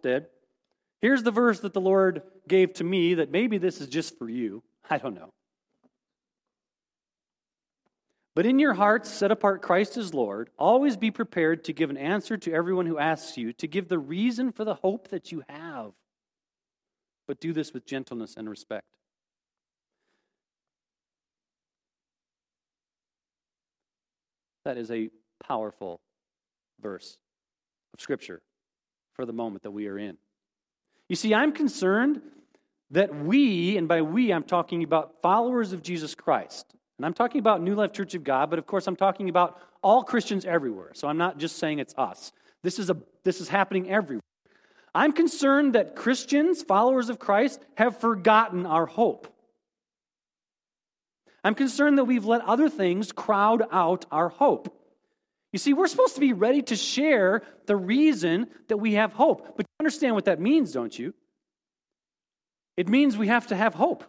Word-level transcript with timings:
Did. 0.00 0.26
Here's 1.00 1.22
the 1.22 1.30
verse 1.30 1.60
that 1.60 1.74
the 1.74 1.80
Lord 1.80 2.22
gave 2.48 2.74
to 2.74 2.84
me 2.84 3.14
that 3.14 3.30
maybe 3.30 3.58
this 3.58 3.80
is 3.80 3.88
just 3.88 4.16
for 4.18 4.28
you. 4.28 4.62
I 4.88 4.98
don't 4.98 5.14
know. 5.14 5.32
But 8.34 8.46
in 8.46 8.58
your 8.58 8.74
hearts, 8.74 9.10
set 9.10 9.30
apart 9.30 9.60
Christ 9.60 9.96
as 9.96 10.14
Lord. 10.14 10.48
Always 10.58 10.96
be 10.96 11.10
prepared 11.10 11.64
to 11.64 11.72
give 11.72 11.90
an 11.90 11.98
answer 11.98 12.36
to 12.38 12.52
everyone 12.52 12.86
who 12.86 12.98
asks 12.98 13.36
you, 13.36 13.52
to 13.54 13.66
give 13.66 13.88
the 13.88 13.98
reason 13.98 14.52
for 14.52 14.64
the 14.64 14.74
hope 14.76 15.08
that 15.08 15.32
you 15.32 15.42
have. 15.48 15.92
But 17.26 17.40
do 17.40 17.52
this 17.52 17.74
with 17.74 17.84
gentleness 17.84 18.34
and 18.36 18.48
respect. 18.48 18.86
That 24.64 24.78
is 24.78 24.90
a 24.90 25.10
powerful 25.42 26.00
verse 26.80 27.18
of 27.92 28.00
Scripture 28.00 28.40
for 29.14 29.26
the 29.26 29.32
moment 29.32 29.62
that 29.62 29.70
we 29.70 29.86
are 29.88 29.98
in. 29.98 30.16
You 31.08 31.16
see, 31.16 31.34
I'm 31.34 31.52
concerned 31.52 32.20
that 32.90 33.14
we, 33.14 33.76
and 33.76 33.88
by 33.88 34.02
we, 34.02 34.32
I'm 34.32 34.44
talking 34.44 34.82
about 34.82 35.20
followers 35.22 35.72
of 35.72 35.82
Jesus 35.82 36.14
Christ, 36.14 36.74
and 36.98 37.06
I'm 37.06 37.14
talking 37.14 37.38
about 37.38 37.62
New 37.62 37.74
Life 37.74 37.92
Church 37.92 38.14
of 38.14 38.24
God, 38.24 38.50
but 38.50 38.58
of 38.58 38.66
course 38.66 38.86
I'm 38.86 38.96
talking 38.96 39.28
about 39.28 39.58
all 39.82 40.04
Christians 40.04 40.44
everywhere. 40.44 40.92
So 40.94 41.08
I'm 41.08 41.18
not 41.18 41.38
just 41.38 41.56
saying 41.56 41.78
it's 41.78 41.94
us. 41.96 42.32
This 42.62 42.78
is, 42.78 42.90
a, 42.90 42.96
this 43.24 43.40
is 43.40 43.48
happening 43.48 43.90
everywhere. 43.90 44.22
I'm 44.94 45.12
concerned 45.12 45.74
that 45.74 45.96
Christians, 45.96 46.62
followers 46.62 47.08
of 47.08 47.18
Christ, 47.18 47.60
have 47.76 47.98
forgotten 47.98 48.66
our 48.66 48.86
hope. 48.86 49.26
I'm 51.42 51.54
concerned 51.54 51.98
that 51.98 52.04
we've 52.04 52.24
let 52.24 52.42
other 52.42 52.68
things 52.68 53.10
crowd 53.10 53.64
out 53.72 54.04
our 54.10 54.28
hope. 54.28 54.81
You 55.52 55.58
see, 55.58 55.74
we're 55.74 55.86
supposed 55.86 56.14
to 56.14 56.20
be 56.20 56.32
ready 56.32 56.62
to 56.62 56.76
share 56.76 57.42
the 57.66 57.76
reason 57.76 58.48
that 58.68 58.78
we 58.78 58.94
have 58.94 59.12
hope. 59.12 59.56
But 59.56 59.66
you 59.66 59.84
understand 59.84 60.14
what 60.14 60.24
that 60.24 60.40
means, 60.40 60.72
don't 60.72 60.98
you? 60.98 61.14
It 62.76 62.88
means 62.88 63.18
we 63.18 63.28
have 63.28 63.48
to 63.48 63.56
have 63.56 63.74
hope. 63.74 64.04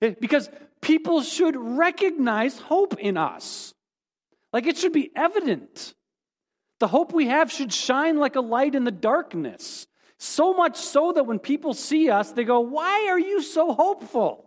because 0.00 0.48
people 0.80 1.22
should 1.22 1.56
recognize 1.56 2.58
hope 2.58 2.98
in 2.98 3.18
us. 3.18 3.74
Like 4.52 4.66
it 4.66 4.78
should 4.78 4.92
be 4.92 5.10
evident. 5.14 5.94
The 6.80 6.88
hope 6.88 7.12
we 7.12 7.26
have 7.26 7.52
should 7.52 7.72
shine 7.72 8.18
like 8.18 8.36
a 8.36 8.40
light 8.40 8.74
in 8.74 8.84
the 8.84 8.90
darkness. 8.90 9.86
So 10.18 10.54
much 10.54 10.76
so 10.76 11.12
that 11.12 11.26
when 11.26 11.38
people 11.38 11.74
see 11.74 12.08
us, 12.08 12.32
they 12.32 12.44
go, 12.44 12.60
Why 12.60 13.08
are 13.10 13.18
you 13.18 13.42
so 13.42 13.72
hopeful? 13.72 14.43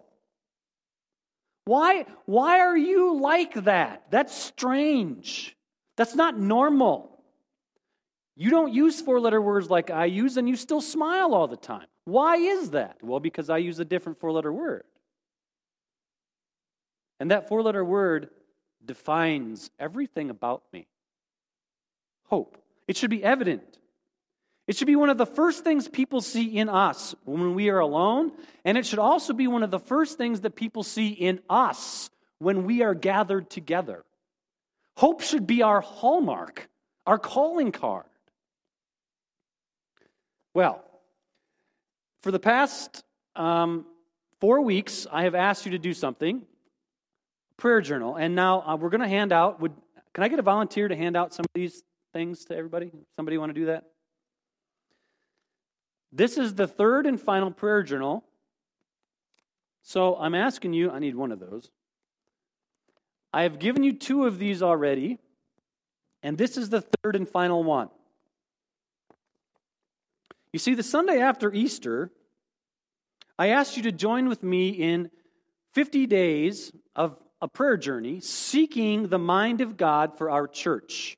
Why, 1.68 2.06
why 2.26 2.62
are 2.62 2.78
you 2.78 3.20
like 3.20 3.54
that? 3.66 4.06
That's 4.10 4.34
strange. 4.34 5.56
That's 5.98 6.16
not 6.16 6.40
normal. 6.40 7.12
You 8.38 8.52
don't 8.52 8.74
use 8.74 9.02
four 9.02 9.20
letter 9.20 9.42
words 9.42 9.70
like 9.70 9.92
I 9.92 10.06
use, 10.06 10.38
and 10.38 10.48
you 10.48 10.56
still 10.56 10.80
smile 10.80 11.34
all 11.34 11.48
the 11.48 11.58
time. 11.58 11.88
Why 12.06 12.38
is 12.38 12.70
that? 12.70 12.98
Well, 13.02 13.20
because 13.20 13.50
I 13.50 13.58
use 13.58 13.80
a 13.80 13.86
different 13.86 14.18
four 14.20 14.32
letter 14.32 14.54
word. 14.54 14.86
And 17.20 17.32
that 17.32 17.50
four 17.50 17.62
letter 17.62 17.84
word 17.84 18.30
defines 18.86 19.70
everything 19.78 20.30
about 20.30 20.64
me 20.72 20.88
hope. 22.28 22.58
It 22.88 22.96
should 22.96 23.10
be 23.10 23.24
evident. 23.26 23.78
It 24.68 24.76
should 24.76 24.88
be 24.88 24.96
one 24.96 25.10
of 25.10 25.18
the 25.18 25.26
first 25.26 25.64
things 25.64 25.88
people 25.88 26.20
see 26.20 26.58
in 26.58 26.68
us 26.68 27.16
when 27.24 27.56
we 27.56 27.70
are 27.70 27.80
alone, 27.80 28.34
and 28.66 28.78
it 28.78 28.86
should 28.86 29.00
also 29.00 29.34
be 29.34 29.48
one 29.48 29.64
of 29.64 29.72
the 29.72 29.80
first 29.80 30.18
things 30.18 30.42
that 30.42 30.56
people 30.56 30.84
see 30.84 31.10
in 31.10 31.40
us 31.50 32.10
when 32.40 32.66
we 32.66 32.82
are 32.82 32.94
gathered 32.94 33.50
together. 33.50 34.04
Hope 34.98 35.22
should 35.22 35.48
be 35.48 35.62
our 35.62 35.80
hallmark, 35.80 36.70
our 37.06 37.18
calling 37.18 37.72
card. 37.72 38.06
Well, 40.54 40.84
for 42.24 42.32
the 42.32 42.40
past 42.40 43.04
um, 43.36 43.86
four 44.42 44.62
weeks, 44.62 45.08
I 45.10 45.24
have 45.24 45.36
asked 45.36 45.66
you 45.66 45.72
to 45.72 45.80
do 45.80 45.94
something 45.94 46.42
prayer 47.58 47.82
journal. 47.82 48.16
And 48.16 48.36
now 48.36 48.62
uh, 48.62 48.76
we're 48.76 48.90
going 48.90 49.02
to 49.02 49.08
hand 49.08 49.32
out. 49.32 49.60
Would 49.60 49.74
can 50.14 50.24
I 50.24 50.30
get 50.30 50.40
a 50.40 50.44
volunteer 50.44 50.88
to 50.88 50.96
hand 50.96 51.16
out 51.16 51.34
some 51.34 51.44
of 51.44 51.52
these 51.54 51.84
things 52.14 52.46
to 52.46 52.56
everybody? 52.56 52.92
Somebody 53.16 53.38
want 53.38 53.54
to 53.54 53.60
do 53.60 53.68
that? 53.68 53.84
This 56.12 56.38
is 56.38 56.56
the 56.56 56.68
third 56.68 57.06
and 57.06 57.20
final 57.20 57.52
prayer 57.52 57.84
journal. 57.84 58.24
So 59.84 60.16
I'm 60.16 60.36
asking 60.36 60.74
you, 60.74 60.92
I 60.92 61.00
need 61.00 61.16
one 61.16 61.32
of 61.32 61.40
those. 61.40 61.70
I 63.34 63.44
have 63.44 63.60
given 63.60 63.84
you 63.84 63.94
two 63.94 64.26
of 64.26 64.40
these 64.40 64.62
already, 64.64 65.20
and 66.24 66.38
this 66.38 66.58
is 66.58 66.70
the 66.70 66.82
third 66.82 67.16
and 67.16 67.28
final 67.28 67.64
one. 67.64 67.90
You 70.54 70.60
see, 70.60 70.74
the 70.74 70.84
Sunday 70.84 71.20
after 71.20 71.54
Easter, 71.54 72.12
I 73.38 73.50
asked 73.50 73.78
you 73.78 73.84
to 73.84 73.92
join 73.92 74.28
with 74.28 74.44
me 74.44 74.70
in 74.70 75.12
50 75.74 76.08
days 76.08 76.72
of 76.96 77.18
a 77.42 77.48
prayer 77.48 77.78
journey 77.78 78.20
seeking 78.20 79.10
the 79.10 79.20
mind 79.20 79.62
of 79.62 79.78
God 79.78 80.18
for 80.18 80.32
our 80.32 80.48
church. 80.48 81.18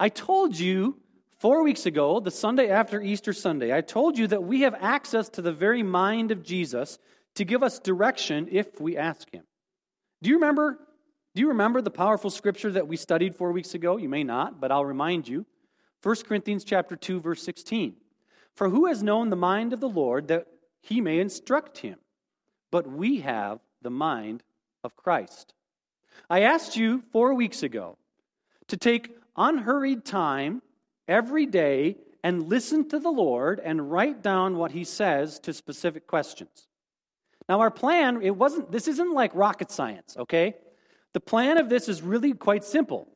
I 0.00 0.08
told 0.08 0.58
you 0.58 0.98
four 1.38 1.62
weeks 1.62 1.86
ago, 1.86 2.20
the 2.20 2.30
Sunday 2.30 2.68
after 2.68 3.00
Easter 3.00 3.32
Sunday, 3.32 3.74
I 3.74 3.80
told 3.80 4.18
you 4.18 4.26
that 4.28 4.42
we 4.42 4.62
have 4.62 4.74
access 4.80 5.28
to 5.30 5.42
the 5.42 5.52
very 5.52 5.82
mind 5.82 6.30
of 6.30 6.42
Jesus 6.42 6.98
to 7.34 7.44
give 7.44 7.62
us 7.62 7.78
direction 7.78 8.48
if 8.50 8.80
we 8.80 8.96
ask 8.96 9.30
him. 9.30 9.44
Do 10.22 10.30
you 10.30 10.36
remember? 10.36 10.78
Do 11.34 11.42
you 11.42 11.48
remember 11.48 11.80
the 11.80 11.90
powerful 11.90 12.30
scripture 12.30 12.72
that 12.72 12.88
we 12.88 12.96
studied 12.96 13.36
four 13.36 13.52
weeks 13.52 13.74
ago? 13.74 13.96
You 13.96 14.08
may 14.08 14.24
not, 14.24 14.60
but 14.60 14.72
I'll 14.72 14.84
remind 14.84 15.28
you. 15.28 15.46
1 16.02 16.16
Corinthians 16.26 16.64
chapter 16.64 16.96
2, 16.96 17.20
verse 17.20 17.42
16. 17.42 17.94
For 18.54 18.68
who 18.70 18.86
has 18.86 19.02
known 19.02 19.30
the 19.30 19.36
mind 19.36 19.72
of 19.72 19.80
the 19.80 19.88
Lord 19.88 20.28
that 20.28 20.46
he 20.80 21.00
may 21.00 21.20
instruct 21.20 21.78
him? 21.78 21.98
But 22.72 22.88
we 22.88 23.20
have 23.20 23.60
the 23.82 23.90
mind 23.90 24.42
of 24.82 24.96
Christ. 24.96 25.54
I 26.28 26.42
asked 26.42 26.76
you 26.76 27.02
four 27.12 27.34
weeks 27.34 27.62
ago 27.62 27.98
to 28.66 28.76
take 28.76 29.16
unhurried 29.36 30.04
time 30.04 30.62
every 31.08 31.46
day 31.46 31.96
and 32.22 32.48
listen 32.48 32.88
to 32.90 32.98
the 32.98 33.10
Lord 33.10 33.60
and 33.64 33.90
write 33.90 34.22
down 34.22 34.56
what 34.56 34.72
he 34.72 34.84
says 34.84 35.38
to 35.40 35.52
specific 35.52 36.06
questions. 36.06 36.68
Now 37.48 37.60
our 37.60 37.70
plan, 37.70 38.20
it 38.22 38.36
wasn't 38.36 38.70
this 38.70 38.86
isn't 38.86 39.12
like 39.12 39.34
rocket 39.34 39.70
science, 39.70 40.16
okay? 40.18 40.54
The 41.14 41.20
plan 41.20 41.56
of 41.56 41.68
this 41.68 41.88
is 41.88 42.02
really 42.02 42.34
quite 42.34 42.64
simple. 42.64 43.08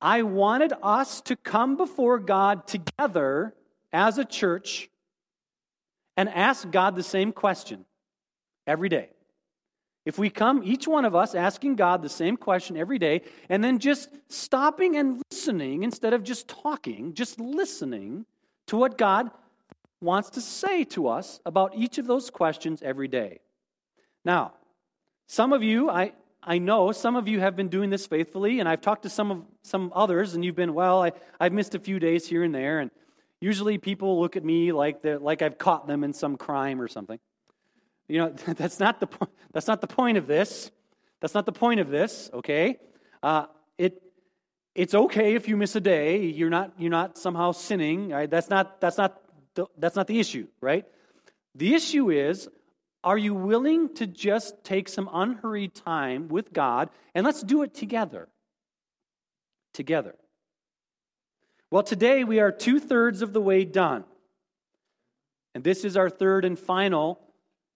I 0.00 0.22
wanted 0.22 0.72
us 0.82 1.20
to 1.22 1.36
come 1.36 1.76
before 1.76 2.18
God 2.18 2.66
together 2.66 3.54
as 3.92 4.18
a 4.18 4.24
church 4.24 4.88
and 6.16 6.28
ask 6.28 6.70
God 6.70 6.96
the 6.96 7.02
same 7.02 7.32
question 7.32 7.84
every 8.66 8.88
day. 8.88 9.10
If 10.06 10.18
we 10.18 10.30
come, 10.30 10.62
each 10.64 10.86
one 10.86 11.04
of 11.04 11.16
us, 11.16 11.34
asking 11.34 11.74
God 11.74 12.00
the 12.00 12.08
same 12.08 12.36
question 12.36 12.76
every 12.76 12.98
day, 12.98 13.22
and 13.48 13.62
then 13.62 13.80
just 13.80 14.08
stopping 14.28 14.96
and 14.96 15.20
listening 15.32 15.82
instead 15.82 16.14
of 16.14 16.22
just 16.22 16.46
talking, 16.46 17.12
just 17.12 17.40
listening 17.40 18.24
to 18.68 18.76
what 18.76 18.96
God 18.96 19.32
wants 20.00 20.30
to 20.30 20.40
say 20.40 20.84
to 20.84 21.08
us 21.08 21.40
about 21.44 21.74
each 21.74 21.98
of 21.98 22.06
those 22.06 22.30
questions 22.30 22.82
every 22.82 23.08
day. 23.08 23.40
Now, 24.24 24.54
some 25.26 25.52
of 25.52 25.64
you, 25.64 25.90
I, 25.90 26.12
I 26.40 26.58
know 26.58 26.92
some 26.92 27.16
of 27.16 27.26
you 27.26 27.40
have 27.40 27.56
been 27.56 27.68
doing 27.68 27.90
this 27.90 28.06
faithfully, 28.06 28.60
and 28.60 28.68
I've 28.68 28.80
talked 28.80 29.02
to 29.02 29.10
some 29.10 29.32
of 29.32 29.42
some 29.64 29.90
others, 29.92 30.36
and 30.36 30.44
you've 30.44 30.54
been, 30.54 30.74
well, 30.74 31.02
I, 31.02 31.12
I've 31.40 31.52
missed 31.52 31.74
a 31.74 31.80
few 31.80 31.98
days 31.98 32.28
here 32.28 32.44
and 32.44 32.54
there, 32.54 32.78
and 32.78 32.92
usually 33.40 33.76
people 33.76 34.20
look 34.20 34.36
at 34.36 34.44
me 34.44 34.70
like, 34.70 35.04
like 35.04 35.42
I've 35.42 35.58
caught 35.58 35.88
them 35.88 36.04
in 36.04 36.12
some 36.12 36.36
crime 36.36 36.80
or 36.80 36.86
something. 36.86 37.18
You 38.08 38.18
know, 38.18 38.28
that's 38.46 38.80
not 38.80 39.00
the, 39.00 39.08
that's 39.52 39.66
not 39.66 39.80
the 39.80 39.86
point 39.86 40.18
of 40.18 40.26
this. 40.26 40.70
That's 41.20 41.34
not 41.34 41.46
the 41.46 41.52
point 41.52 41.80
of 41.80 41.88
this, 41.88 42.30
okay? 42.32 42.78
Uh, 43.22 43.46
it, 43.78 44.02
it's 44.74 44.94
okay 44.94 45.34
if 45.34 45.48
you 45.48 45.56
miss 45.56 45.74
a 45.74 45.80
day. 45.80 46.24
You're 46.24 46.50
not, 46.50 46.72
you're 46.78 46.90
not 46.90 47.16
somehow 47.16 47.52
sinning. 47.52 48.10
Right? 48.10 48.30
That's, 48.30 48.50
not, 48.50 48.80
that's, 48.80 48.98
not 48.98 49.20
the, 49.54 49.66
that's 49.78 49.96
not 49.96 50.06
the 50.06 50.20
issue, 50.20 50.46
right? 50.60 50.84
The 51.54 51.74
issue 51.74 52.10
is 52.10 52.48
are 53.02 53.16
you 53.16 53.34
willing 53.34 53.94
to 53.94 54.06
just 54.06 54.64
take 54.64 54.88
some 54.88 55.08
unhurried 55.12 55.76
time 55.76 56.26
with 56.26 56.52
God 56.52 56.90
and 57.14 57.24
let's 57.24 57.40
do 57.40 57.62
it 57.62 57.72
together? 57.72 58.28
Together. 59.72 60.16
Well, 61.70 61.84
today 61.84 62.24
we 62.24 62.40
are 62.40 62.50
two 62.50 62.80
thirds 62.80 63.22
of 63.22 63.32
the 63.32 63.40
way 63.40 63.64
done. 63.64 64.04
And 65.54 65.62
this 65.62 65.84
is 65.84 65.96
our 65.96 66.10
third 66.10 66.44
and 66.44 66.58
final 66.58 67.20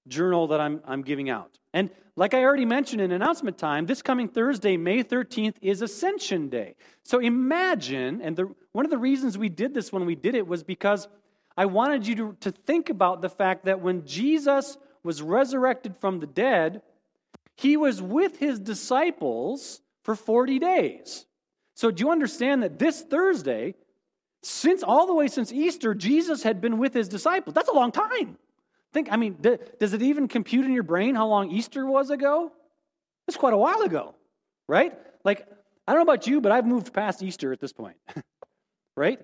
journal 0.08 0.48
that 0.48 0.60
I'm, 0.60 0.80
I'm 0.86 1.02
giving 1.02 1.30
out. 1.30 1.58
And 1.72 1.90
like 2.16 2.34
I 2.34 2.42
already 2.42 2.64
mentioned 2.64 3.00
in 3.00 3.12
announcement 3.12 3.58
time, 3.58 3.86
this 3.86 4.02
coming 4.02 4.28
Thursday, 4.28 4.76
May 4.76 5.04
13th, 5.04 5.56
is 5.62 5.82
Ascension 5.82 6.48
Day. 6.48 6.74
So 7.04 7.18
imagine, 7.20 8.20
and 8.20 8.36
the, 8.36 8.52
one 8.72 8.84
of 8.84 8.90
the 8.90 8.98
reasons 8.98 9.38
we 9.38 9.48
did 9.48 9.72
this 9.72 9.92
when 9.92 10.04
we 10.04 10.14
did 10.14 10.34
it 10.34 10.46
was 10.46 10.62
because 10.62 11.08
I 11.56 11.66
wanted 11.66 12.06
you 12.06 12.14
to, 12.16 12.36
to 12.40 12.50
think 12.50 12.90
about 12.90 13.22
the 13.22 13.28
fact 13.28 13.66
that 13.66 13.80
when 13.80 14.04
Jesus 14.06 14.78
was 15.02 15.22
resurrected 15.22 15.96
from 15.96 16.20
the 16.20 16.26
dead, 16.26 16.82
he 17.56 17.76
was 17.76 18.02
with 18.02 18.38
his 18.38 18.58
disciples 18.58 19.80
for 20.02 20.14
40 20.14 20.58
days. 20.58 21.26
So 21.74 21.90
do 21.90 22.04
you 22.04 22.10
understand 22.10 22.62
that 22.62 22.78
this 22.78 23.02
Thursday, 23.02 23.74
Since 24.42 24.82
all 24.82 25.06
the 25.06 25.14
way 25.14 25.28
since 25.28 25.52
Easter, 25.52 25.94
Jesus 25.94 26.42
had 26.42 26.60
been 26.60 26.78
with 26.78 26.94
his 26.94 27.08
disciples. 27.08 27.54
That's 27.54 27.68
a 27.68 27.74
long 27.74 27.92
time. 27.92 28.38
Think, 28.92 29.12
I 29.12 29.16
mean, 29.16 29.36
does 29.78 29.92
it 29.92 30.02
even 30.02 30.26
compute 30.26 30.64
in 30.64 30.72
your 30.72 30.82
brain 30.82 31.14
how 31.14 31.28
long 31.28 31.50
Easter 31.50 31.86
was 31.86 32.10
ago? 32.10 32.50
It's 33.28 33.36
quite 33.36 33.52
a 33.52 33.58
while 33.58 33.82
ago, 33.82 34.14
right? 34.68 34.92
Like, 35.24 35.46
I 35.86 35.92
don't 35.92 36.04
know 36.04 36.12
about 36.12 36.26
you, 36.26 36.40
but 36.40 36.50
I've 36.50 36.66
moved 36.66 36.92
past 36.92 37.22
Easter 37.22 37.52
at 37.52 37.60
this 37.60 37.72
point, 37.72 37.96
right? 38.96 39.20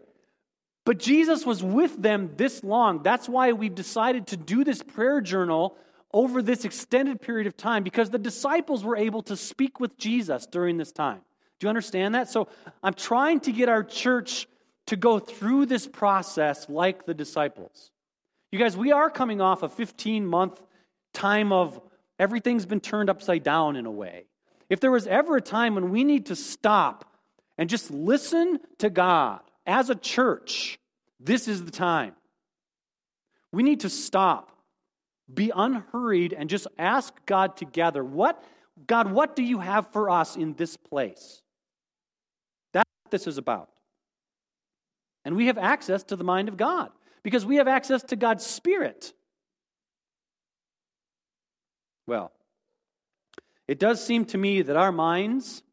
But 0.84 0.98
Jesus 0.98 1.44
was 1.44 1.64
with 1.64 2.00
them 2.00 2.30
this 2.36 2.62
long. 2.62 3.02
That's 3.02 3.28
why 3.28 3.52
we've 3.52 3.74
decided 3.74 4.28
to 4.28 4.36
do 4.36 4.62
this 4.62 4.82
prayer 4.82 5.20
journal 5.20 5.76
over 6.14 6.40
this 6.40 6.64
extended 6.64 7.20
period 7.20 7.48
of 7.48 7.56
time 7.56 7.82
because 7.82 8.10
the 8.10 8.18
disciples 8.18 8.84
were 8.84 8.96
able 8.96 9.22
to 9.22 9.36
speak 9.36 9.80
with 9.80 9.98
Jesus 9.98 10.46
during 10.46 10.76
this 10.76 10.92
time. 10.92 11.20
Do 11.58 11.66
you 11.66 11.68
understand 11.68 12.14
that? 12.14 12.28
So 12.28 12.48
I'm 12.82 12.94
trying 12.94 13.40
to 13.40 13.52
get 13.52 13.68
our 13.68 13.82
church 13.82 14.46
to 14.86 14.96
go 14.96 15.18
through 15.18 15.66
this 15.66 15.88
process 15.88 16.68
like 16.68 17.04
the 17.04 17.14
disciples. 17.14 17.90
You 18.52 18.58
guys, 18.58 18.76
we 18.76 18.92
are 18.92 19.10
coming 19.10 19.40
off 19.40 19.62
a 19.62 19.68
15 19.68 20.26
month 20.26 20.60
time 21.12 21.52
of 21.52 21.80
everything's 22.18 22.66
been 22.66 22.80
turned 22.80 23.10
upside 23.10 23.42
down 23.42 23.76
in 23.76 23.86
a 23.86 23.90
way. 23.90 24.26
If 24.68 24.80
there 24.80 24.90
was 24.90 25.06
ever 25.06 25.36
a 25.36 25.40
time 25.40 25.74
when 25.74 25.90
we 25.90 26.04
need 26.04 26.26
to 26.26 26.36
stop 26.36 27.04
and 27.58 27.68
just 27.68 27.90
listen 27.90 28.60
to 28.78 28.90
God, 28.90 29.40
as 29.66 29.90
a 29.90 29.94
church, 29.94 30.78
this 31.18 31.48
is 31.48 31.64
the 31.64 31.70
time. 31.70 32.14
We 33.52 33.62
need 33.62 33.80
to 33.80 33.90
stop, 33.90 34.52
be 35.32 35.50
unhurried, 35.54 36.32
and 36.32 36.48
just 36.48 36.66
ask 36.78 37.12
God 37.26 37.56
together, 37.56 38.04
what, 38.04 38.42
God, 38.86 39.10
what 39.10 39.34
do 39.34 39.42
you 39.42 39.58
have 39.58 39.92
for 39.92 40.10
us 40.10 40.36
in 40.36 40.54
this 40.54 40.76
place? 40.76 41.42
That's 42.72 42.88
what 43.04 43.10
this 43.10 43.26
is 43.26 43.38
about. 43.38 43.70
And 45.24 45.34
we 45.34 45.46
have 45.46 45.58
access 45.58 46.04
to 46.04 46.16
the 46.16 46.24
mind 46.24 46.48
of 46.48 46.56
God 46.56 46.90
because 47.26 47.44
we 47.44 47.56
have 47.56 47.66
access 47.66 48.04
to 48.04 48.14
God's 48.14 48.46
Spirit. 48.46 49.12
Well, 52.06 52.30
it 53.66 53.80
does 53.80 54.06
seem 54.06 54.26
to 54.26 54.38
me 54.38 54.62
that 54.62 54.76
our 54.76 54.92
minds, 54.92 55.64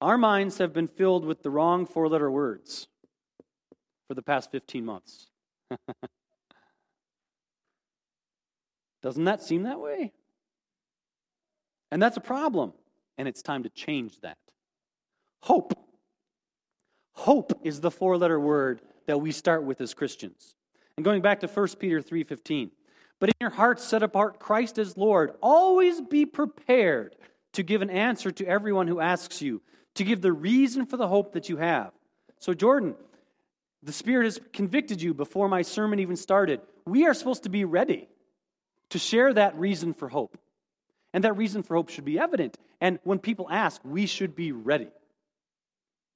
our 0.00 0.16
minds 0.16 0.56
have 0.56 0.72
been 0.72 0.88
filled 0.88 1.26
with 1.26 1.42
the 1.42 1.50
wrong 1.50 1.84
four 1.84 2.08
letter 2.08 2.30
words 2.30 2.88
for 4.08 4.14
the 4.14 4.22
past 4.22 4.50
15 4.52 4.86
months. 4.86 5.26
Doesn't 9.02 9.24
that 9.24 9.42
seem 9.42 9.64
that 9.64 9.80
way? 9.80 10.14
And 11.90 12.02
that's 12.02 12.16
a 12.16 12.22
problem. 12.22 12.72
And 13.18 13.28
it's 13.28 13.42
time 13.42 13.64
to 13.64 13.68
change 13.68 14.18
that. 14.22 14.38
Hope. 15.42 15.74
Hope 17.12 17.52
is 17.64 17.82
the 17.82 17.90
four 17.90 18.16
letter 18.16 18.40
word 18.40 18.80
that 19.06 19.18
we 19.18 19.32
start 19.32 19.64
with 19.64 19.80
as 19.80 19.94
Christians. 19.94 20.54
And 20.96 21.04
going 21.04 21.22
back 21.22 21.40
to 21.40 21.48
1 21.48 21.78
Peter 21.78 22.00
3:15. 22.00 22.70
But 23.20 23.30
in 23.30 23.34
your 23.40 23.50
hearts 23.50 23.84
set 23.84 24.02
apart 24.02 24.38
Christ 24.38 24.78
as 24.78 24.96
Lord. 24.96 25.34
Always 25.40 26.00
be 26.00 26.26
prepared 26.26 27.16
to 27.52 27.62
give 27.62 27.82
an 27.82 27.90
answer 27.90 28.30
to 28.32 28.46
everyone 28.46 28.88
who 28.88 29.00
asks 29.00 29.40
you, 29.40 29.62
to 29.94 30.04
give 30.04 30.20
the 30.20 30.32
reason 30.32 30.86
for 30.86 30.96
the 30.96 31.08
hope 31.08 31.32
that 31.32 31.48
you 31.48 31.56
have. 31.56 31.92
So 32.40 32.52
Jordan, 32.52 32.96
the 33.82 33.92
Spirit 33.92 34.24
has 34.24 34.40
convicted 34.52 35.00
you 35.00 35.14
before 35.14 35.48
my 35.48 35.62
sermon 35.62 36.00
even 36.00 36.16
started. 36.16 36.60
We 36.84 37.06
are 37.06 37.14
supposed 37.14 37.44
to 37.44 37.48
be 37.48 37.64
ready 37.64 38.08
to 38.90 38.98
share 38.98 39.32
that 39.32 39.56
reason 39.56 39.94
for 39.94 40.08
hope. 40.08 40.36
And 41.12 41.22
that 41.24 41.36
reason 41.36 41.62
for 41.62 41.76
hope 41.76 41.90
should 41.90 42.04
be 42.04 42.18
evident. 42.18 42.58
And 42.80 42.98
when 43.04 43.20
people 43.20 43.46
ask, 43.48 43.80
we 43.84 44.06
should 44.06 44.34
be 44.34 44.50
ready. 44.52 44.88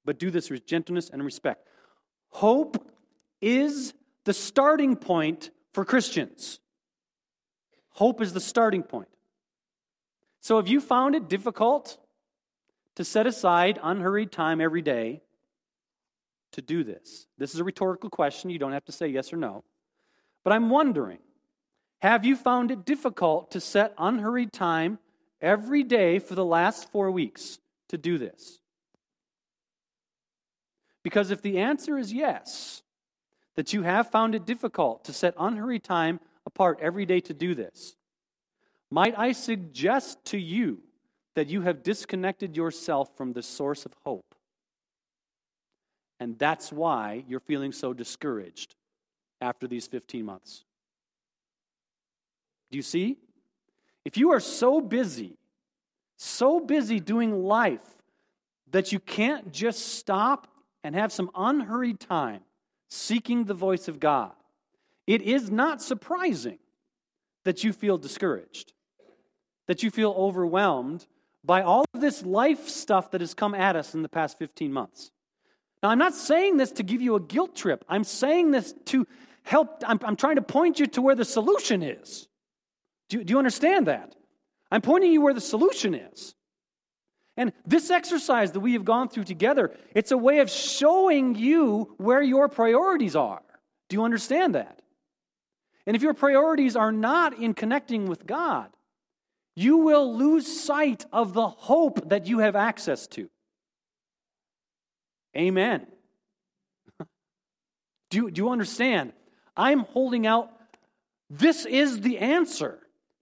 But 0.03 0.19
do 0.19 0.29
this 0.29 0.49
with 0.49 0.65
gentleness 0.65 1.09
and 1.09 1.23
respect. 1.23 1.67
Hope 2.29 2.91
is 3.41 3.93
the 4.25 4.33
starting 4.33 4.95
point 4.95 5.49
for 5.73 5.85
Christians. 5.85 6.59
Hope 7.91 8.21
is 8.21 8.33
the 8.33 8.39
starting 8.39 8.83
point. 8.83 9.09
So 10.39 10.59
if 10.59 10.69
you 10.69 10.79
found 10.79 11.15
it 11.15 11.27
difficult 11.27 11.97
to 12.95 13.03
set 13.03 13.27
aside 13.27 13.79
unhurried 13.81 14.31
time 14.31 14.61
every 14.61 14.81
day 14.81 15.21
to 16.53 16.61
do 16.61 16.83
this? 16.83 17.27
This 17.37 17.53
is 17.53 17.59
a 17.59 17.63
rhetorical 17.63 18.09
question. 18.09 18.49
You 18.49 18.59
don't 18.59 18.71
have 18.71 18.85
to 18.85 18.91
say 18.91 19.07
yes 19.07 19.31
or 19.33 19.37
no. 19.37 19.63
But 20.43 20.53
I'm 20.53 20.69
wondering 20.69 21.19
have 22.01 22.25
you 22.25 22.37
found 22.37 22.71
it 22.71 22.85
difficult 22.85 23.51
to 23.51 23.59
set 23.59 23.93
unhurried 23.97 24.53
time 24.53 24.99
every 25.41 25.83
day 25.83 26.19
for 26.19 26.33
the 26.33 26.45
last 26.45 26.89
four 26.91 27.11
weeks 27.11 27.59
to 27.89 27.97
do 27.97 28.17
this? 28.17 28.61
Because 31.03 31.31
if 31.31 31.41
the 31.41 31.59
answer 31.59 31.97
is 31.97 32.11
yes, 32.11 32.83
that 33.55 33.73
you 33.73 33.83
have 33.83 34.11
found 34.11 34.35
it 34.35 34.45
difficult 34.45 35.03
to 35.05 35.13
set 35.13 35.33
unhurried 35.37 35.83
time 35.83 36.19
apart 36.45 36.79
every 36.81 37.05
day 37.05 37.19
to 37.21 37.33
do 37.33 37.55
this, 37.55 37.95
might 38.91 39.17
I 39.17 39.31
suggest 39.31 40.23
to 40.25 40.37
you 40.37 40.79
that 41.35 41.47
you 41.47 41.61
have 41.61 41.83
disconnected 41.83 42.55
yourself 42.55 43.15
from 43.15 43.33
the 43.33 43.43
source 43.43 43.85
of 43.85 43.93
hope? 44.03 44.35
And 46.19 46.37
that's 46.37 46.71
why 46.71 47.23
you're 47.27 47.39
feeling 47.39 47.71
so 47.71 47.93
discouraged 47.93 48.75
after 49.39 49.67
these 49.67 49.87
15 49.87 50.25
months. 50.25 50.65
Do 52.71 52.77
you 52.77 52.81
see? 52.81 53.17
If 54.03 54.17
you 54.17 54.31
are 54.31 54.39
so 54.39 54.81
busy, 54.81 55.37
so 56.17 56.59
busy 56.59 56.99
doing 56.99 57.43
life 57.43 58.03
that 58.71 58.91
you 58.91 58.99
can't 58.99 59.51
just 59.51 59.95
stop 59.97 60.47
and 60.83 60.95
have 60.95 61.11
some 61.11 61.29
unhurried 61.35 61.99
time 61.99 62.41
seeking 62.89 63.45
the 63.45 63.53
voice 63.53 63.87
of 63.87 63.99
God, 63.99 64.31
it 65.05 65.21
is 65.21 65.49
not 65.49 65.81
surprising 65.81 66.59
that 67.45 67.63
you 67.63 67.73
feel 67.73 67.97
discouraged, 67.97 68.73
that 69.67 69.83
you 69.83 69.91
feel 69.91 70.11
overwhelmed 70.17 71.05
by 71.43 71.61
all 71.61 71.85
of 71.93 72.01
this 72.01 72.23
life 72.23 72.67
stuff 72.67 73.11
that 73.11 73.21
has 73.21 73.33
come 73.33 73.55
at 73.55 73.75
us 73.75 73.93
in 73.93 74.01
the 74.01 74.09
past 74.09 74.37
15 74.37 74.71
months. 74.71 75.11
Now, 75.81 75.89
I'm 75.89 75.97
not 75.97 76.13
saying 76.13 76.57
this 76.57 76.71
to 76.73 76.83
give 76.83 77.01
you 77.01 77.15
a 77.15 77.19
guilt 77.19 77.55
trip. 77.55 77.85
I'm 77.87 78.03
saying 78.03 78.51
this 78.51 78.73
to 78.85 79.07
help. 79.43 79.81
I'm, 79.87 79.99
I'm 80.03 80.15
trying 80.15 80.35
to 80.35 80.41
point 80.41 80.79
you 80.79 80.87
to 80.87 81.01
where 81.01 81.15
the 81.15 81.25
solution 81.25 81.81
is. 81.81 82.27
Do, 83.07 83.23
do 83.23 83.31
you 83.31 83.37
understand 83.37 83.87
that? 83.87 84.15
I'm 84.71 84.81
pointing 84.81 85.11
you 85.11 85.21
where 85.21 85.33
the 85.33 85.41
solution 85.41 85.95
is. 85.95 86.35
And 87.39 87.53
this 87.65 87.89
exercise 87.89 88.51
that 88.51 88.59
we 88.59 88.73
have 88.73 88.83
gone 88.83 89.07
through 89.07 89.23
together, 89.23 89.71
it's 89.95 90.11
a 90.11 90.17
way 90.17 90.39
of 90.39 90.49
showing 90.49 91.35
you 91.35 91.95
where 91.95 92.21
your 92.21 92.49
priorities 92.49 93.15
are. 93.15 93.41
Do 93.87 93.95
you 93.95 94.03
understand 94.03 94.55
that? 94.55 94.81
And 95.87 95.95
if 95.95 96.01
your 96.01 96.13
priorities 96.13 96.75
are 96.75 96.91
not 96.91 97.39
in 97.39 97.53
connecting 97.53 98.07
with 98.07 98.27
God, 98.27 98.67
you 99.55 99.77
will 99.77 100.17
lose 100.17 100.47
sight 100.47 101.05
of 101.13 101.33
the 101.33 101.47
hope 101.47 102.09
that 102.09 102.27
you 102.27 102.39
have 102.39 102.57
access 102.57 103.07
to. 103.07 103.29
Amen. 105.37 105.87
do, 108.09 108.29
do 108.29 108.41
you 108.41 108.49
understand? 108.49 109.13
I'm 109.55 109.79
holding 109.79 110.27
out. 110.27 110.51
This 111.29 111.65
is 111.65 112.01
the 112.01 112.17
answer 112.17 112.79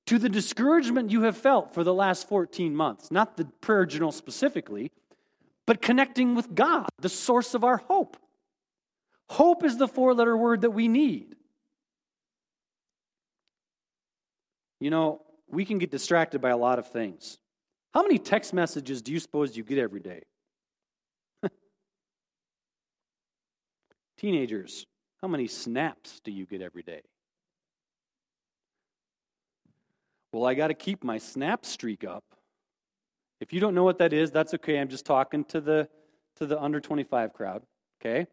to 0.08 0.18
the 0.18 0.30
discouragement 0.30 1.12
you 1.12 1.24
have 1.24 1.38
felt 1.38 1.74
for 1.74 1.84
the 1.84 1.94
last 1.94 2.28
14 2.28 2.76
months. 2.76 3.12
Not 3.12 3.38
the 3.38 3.46
prayer 3.46 3.86
journal 3.86 4.12
specifically, 4.12 4.92
but 5.66 5.82
connecting 5.82 6.34
with 6.34 6.56
God, 6.56 6.88
the 7.00 7.10
source 7.10 7.54
of 7.54 7.64
our 7.64 7.78
hope. 7.78 8.18
Hope 9.30 9.64
is 9.66 9.78
the 9.78 9.88
four 9.88 10.14
letter 10.14 10.36
word 10.36 10.62
that 10.62 10.72
we 10.72 10.88
need. 10.88 11.36
You 14.80 14.90
know, 14.90 15.22
we 15.50 15.66
can 15.66 15.78
get 15.78 15.92
distracted 15.92 16.40
by 16.40 16.50
a 16.52 16.58
lot 16.58 16.80
of 16.80 16.90
things. 16.90 17.38
How 17.94 18.02
many 18.02 18.18
text 18.18 18.54
messages 18.54 19.02
do 19.02 19.12
you 19.12 19.20
suppose 19.20 19.58
you 19.58 19.64
get 19.64 19.78
every 19.78 20.00
day? 20.00 20.22
Teenagers, 24.18 24.86
how 25.22 25.28
many 25.28 25.48
snaps 25.48 26.22
do 26.24 26.32
you 26.32 26.46
get 26.46 26.62
every 26.62 26.84
day? 26.84 27.02
Well, 30.32 30.46
I 30.46 30.54
got 30.54 30.68
to 30.68 30.74
keep 30.74 31.04
my 31.04 31.18
snap 31.18 31.66
streak 31.66 32.04
up. 32.04 32.24
If 33.40 33.54
you 33.54 33.60
don't 33.60 33.76
know 33.76 33.84
what 33.84 34.00
that 34.00 34.14
is, 34.14 34.32
that's 34.32 34.54
okay. 34.56 34.80
I'm 34.80 34.90
just 34.90 35.06
talking 35.06 35.44
to 35.46 35.62
the 35.62 35.90
to 36.38 36.46
the 36.46 36.62
under 36.62 36.80
25 36.80 37.34
crowd, 37.34 37.64
okay? 38.00 38.28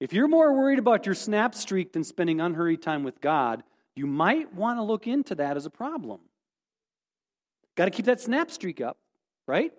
If 0.00 0.12
you're 0.12 0.26
more 0.26 0.52
worried 0.52 0.80
about 0.80 1.06
your 1.06 1.14
snap 1.14 1.54
streak 1.54 1.92
than 1.92 2.02
spending 2.02 2.40
unhurried 2.40 2.82
time 2.82 3.04
with 3.04 3.20
God, 3.20 3.62
you 3.94 4.06
might 4.06 4.52
want 4.52 4.78
to 4.78 4.82
look 4.82 5.06
into 5.06 5.36
that 5.36 5.56
as 5.56 5.64
a 5.64 5.70
problem. 5.70 6.20
Got 7.76 7.84
to 7.86 7.90
keep 7.92 8.06
that 8.06 8.20
snap 8.20 8.50
streak 8.50 8.80
up, 8.80 8.96
right? 9.46 9.72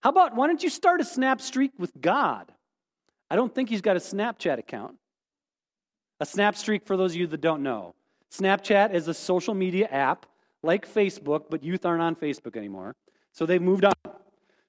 How 0.00 0.10
about 0.10 0.36
why 0.36 0.46
don't 0.46 0.62
you 0.62 0.68
start 0.68 1.00
a 1.00 1.04
snap 1.04 1.40
streak 1.40 1.72
with 1.78 1.92
God? 2.00 2.52
I 3.30 3.36
don't 3.36 3.54
think 3.54 3.68
he's 3.68 3.80
got 3.80 3.96
a 3.96 4.00
Snapchat 4.00 4.58
account. 4.58 4.96
A 6.20 6.26
snap 6.26 6.56
streak, 6.56 6.86
for 6.86 6.96
those 6.96 7.12
of 7.12 7.16
you 7.16 7.26
that 7.26 7.40
don't 7.40 7.62
know, 7.62 7.94
Snapchat 8.32 8.94
is 8.94 9.08
a 9.08 9.14
social 9.14 9.54
media 9.54 9.86
app 9.88 10.26
like 10.62 10.92
Facebook, 10.92 11.44
but 11.50 11.62
youth 11.62 11.86
aren't 11.86 12.02
on 12.02 12.16
Facebook 12.16 12.56
anymore. 12.56 12.96
So 13.32 13.46
they've 13.46 13.62
moved 13.62 13.84
on. 13.84 13.92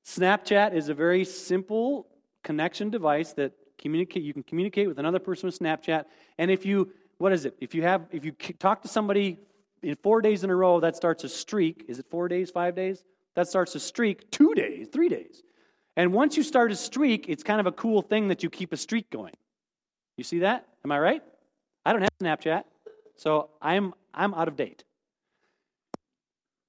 Snapchat 0.05 0.73
is 0.73 0.89
a 0.89 0.93
very 0.93 1.25
simple 1.25 2.07
connection 2.43 2.89
device 2.89 3.33
that 3.33 3.53
Communicate. 3.79 4.23
You 4.23 4.33
can 4.33 4.43
communicate 4.43 4.87
with 4.87 4.99
another 4.99 5.19
person 5.19 5.47
with 5.47 5.57
Snapchat. 5.57 6.05
And 6.37 6.51
if 6.51 6.65
you, 6.65 6.91
what 7.17 7.31
is 7.31 7.45
it? 7.45 7.55
If 7.59 7.73
you 7.73 7.81
have, 7.83 8.07
if 8.11 8.23
you 8.23 8.33
talk 8.59 8.81
to 8.83 8.87
somebody 8.87 9.39
in 9.81 9.95
four 10.03 10.21
days 10.21 10.43
in 10.43 10.49
a 10.49 10.55
row, 10.55 10.79
that 10.81 10.95
starts 10.95 11.23
a 11.23 11.29
streak. 11.29 11.85
Is 11.87 11.97
it 11.97 12.05
four 12.09 12.27
days, 12.27 12.51
five 12.51 12.75
days? 12.75 13.03
That 13.35 13.47
starts 13.47 13.73
a 13.75 13.79
streak. 13.79 14.29
Two 14.31 14.53
days, 14.53 14.89
three 14.91 15.09
days. 15.09 15.41
And 15.95 16.13
once 16.13 16.37
you 16.37 16.43
start 16.43 16.71
a 16.71 16.75
streak, 16.75 17.27
it's 17.29 17.41
kind 17.41 17.59
of 17.59 17.65
a 17.65 17.71
cool 17.71 18.01
thing 18.01 18.27
that 18.27 18.43
you 18.43 18.49
keep 18.49 18.73
a 18.73 18.77
streak 18.77 19.09
going. 19.09 19.33
You 20.17 20.23
see 20.23 20.39
that? 20.39 20.67
Am 20.83 20.91
I 20.91 20.99
right? 20.99 21.23
I 21.85 21.93
don't 21.93 22.01
have 22.01 22.11
Snapchat, 22.21 22.63
so 23.15 23.49
I'm 23.61 23.93
I'm 24.13 24.33
out 24.33 24.47
of 24.47 24.55
date. 24.55 24.83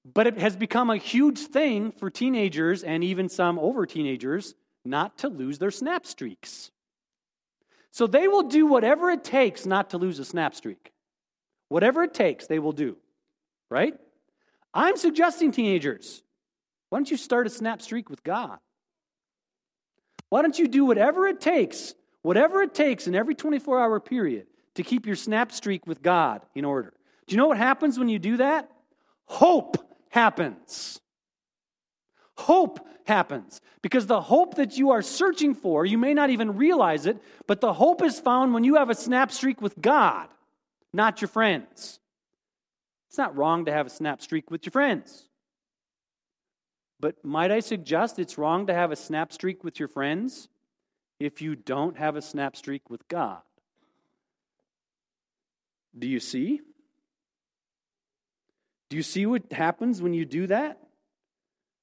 But 0.05 0.27
it 0.27 0.39
has 0.39 0.57
become 0.57 0.91
a 0.91 0.97
huge 0.97 1.39
thing 1.39 1.93
for 1.93 2.11
teenagers 2.11 2.83
and 2.83 3.05
even 3.05 3.29
some 3.29 3.59
over 3.59 3.85
teenagers 3.87 4.55
not 4.85 5.19
to 5.19 5.29
lose 5.29 5.59
their 5.59 5.71
snap 5.71 6.07
streaks. 6.07 6.71
So 7.91 8.07
they 8.07 8.29
will 8.29 8.45
do 8.45 8.67
whatever 8.67 9.11
it 9.11 9.25
takes 9.25 9.67
not 9.67 9.91
to 9.91 9.99
lose 9.99 10.19
a 10.19 10.25
snap 10.25 10.55
streak. 10.55 10.93
Whatever 11.69 12.03
it 12.03 12.15
takes, 12.15 12.47
they 12.47 12.59
will 12.59 12.73
do. 12.73 12.97
Right? 13.69 13.95
I'm 14.73 14.97
suggesting, 14.97 15.53
teenagers, 15.53 16.23
why 16.89 16.99
don't 16.99 17.11
you 17.11 17.17
start 17.17 17.47
a 17.47 17.51
snap 17.51 17.83
streak 17.83 18.09
with 18.09 18.23
God? 18.23 18.59
Why 20.29 20.43
don't 20.43 20.59
you 20.59 20.69
do 20.69 20.85
whatever 20.85 21.27
it 21.27 21.41
takes, 21.41 21.95
whatever 22.23 22.63
it 22.63 22.73
takes 22.73 23.07
in 23.07 23.15
every 23.15 23.35
24 23.35 23.81
hour 23.81 24.01
period 24.01 24.47
to 24.77 24.83
keep 24.83 25.07
your 25.07 25.17
snap 25.17 25.53
streak 25.53 25.87
with 25.87 26.03
God 26.03 26.43
in 26.55 26.65
order? 26.65 26.95
Do 27.27 27.35
you 27.35 27.37
know 27.37 27.49
what 27.49 27.59
happens 27.59 27.99
when 27.99 28.09
you 28.09 28.19
do 28.19 28.37
that? 28.39 28.71
Hope 29.25 29.90
happens. 30.11 31.01
Hope 32.37 32.87
happens. 33.07 33.61
Because 33.83 34.07
the 34.07 34.21
hope 34.21 34.57
that 34.57 34.77
you 34.77 34.91
are 34.91 35.03
searching 35.03 35.55
for, 35.55 35.85
you 35.87 35.99
may 35.99 36.15
not 36.15 36.31
even 36.31 36.57
realize 36.57 37.07
it, 37.07 37.19
but 37.47 37.61
the 37.61 37.73
hope 37.73 38.03
is 38.03 38.21
found 38.21 38.53
when 38.53 38.65
you 38.65 38.77
have 38.77 38.91
a 38.91 38.95
snap 38.95 39.33
streak 39.33 39.61
with 39.61 39.81
God, 39.81 40.29
not 40.93 41.21
your 41.21 41.29
friends. 41.29 41.99
It's 43.09 43.19
not 43.19 43.37
wrong 43.37 43.65
to 43.65 43.73
have 43.73 43.87
a 43.87 43.91
snap 43.91 44.23
streak 44.23 44.51
with 44.51 44.65
your 44.65 44.71
friends. 44.71 45.29
But 47.01 47.25
might 47.25 47.51
I 47.51 47.61
suggest 47.61 48.19
it's 48.19 48.39
wrong 48.39 48.67
to 48.67 48.75
have 48.75 48.93
a 48.93 48.97
snap 48.97 49.33
streak 49.33 49.65
with 49.65 49.79
your 49.79 49.89
friends 49.89 50.49
if 51.19 51.43
you 51.43 51.57
don't 51.57 51.97
have 51.97 52.17
a 52.17 52.23
snap 52.23 52.57
streak 52.57 52.91
with 52.91 53.07
God? 53.09 53.41
Do 55.99 56.07
you 56.07 56.21
see? 56.21 56.61
Do 58.91 58.97
you 58.97 59.03
see 59.03 59.25
what 59.25 59.53
happens 59.53 60.03
when 60.03 60.13
you 60.13 60.25
do 60.25 60.49
that? 60.49 60.79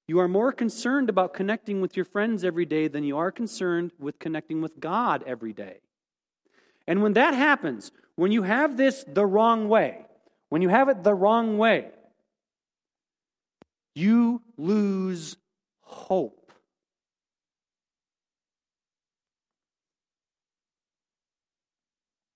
You 0.07 0.19
are 0.19 0.27
more 0.27 0.51
concerned 0.51 1.09
about 1.09 1.33
connecting 1.33 1.81
with 1.81 1.95
your 1.95 2.05
friends 2.05 2.43
every 2.43 2.65
day 2.65 2.87
than 2.87 3.03
you 3.03 3.17
are 3.17 3.31
concerned 3.31 3.91
with 3.97 4.19
connecting 4.19 4.61
with 4.61 4.79
God 4.79 5.23
every 5.25 5.53
day. 5.53 5.79
And 6.85 7.01
when 7.01 7.13
that 7.13 7.33
happens, 7.33 7.91
when 8.15 8.31
you 8.31 8.43
have 8.43 8.77
this 8.77 9.03
the 9.07 9.25
wrong 9.25 9.67
way, 9.69 10.05
when 10.49 10.61
you 10.61 10.69
have 10.69 10.89
it 10.89 11.03
the 11.03 11.13
wrong 11.13 11.57
way, 11.57 11.89
you 13.95 14.41
lose 14.57 15.35
hope. 15.81 16.51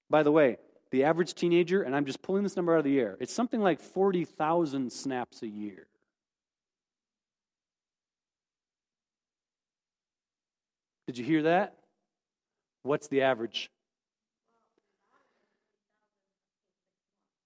By 0.10 0.24
the 0.24 0.32
way, 0.32 0.58
the 0.92 1.06
average 1.06 1.34
teenager, 1.34 1.82
and 1.82 1.96
I'm 1.96 2.06
just 2.06 2.22
pulling 2.22 2.44
this 2.44 2.56
number 2.56 2.74
out 2.74 2.80
of 2.80 2.84
the 2.84 3.00
air, 3.00 3.18
it's 3.20 3.34
something 3.34 3.62
like 3.62 3.80
40,000 3.80 4.92
snaps 4.92 5.42
a 5.42 5.48
year. 5.48 5.88
Did 11.08 11.18
you 11.18 11.26
hear 11.26 11.44
that? 11.44 11.76
What's 12.84 13.08
the 13.08 13.22
average? 13.22 13.70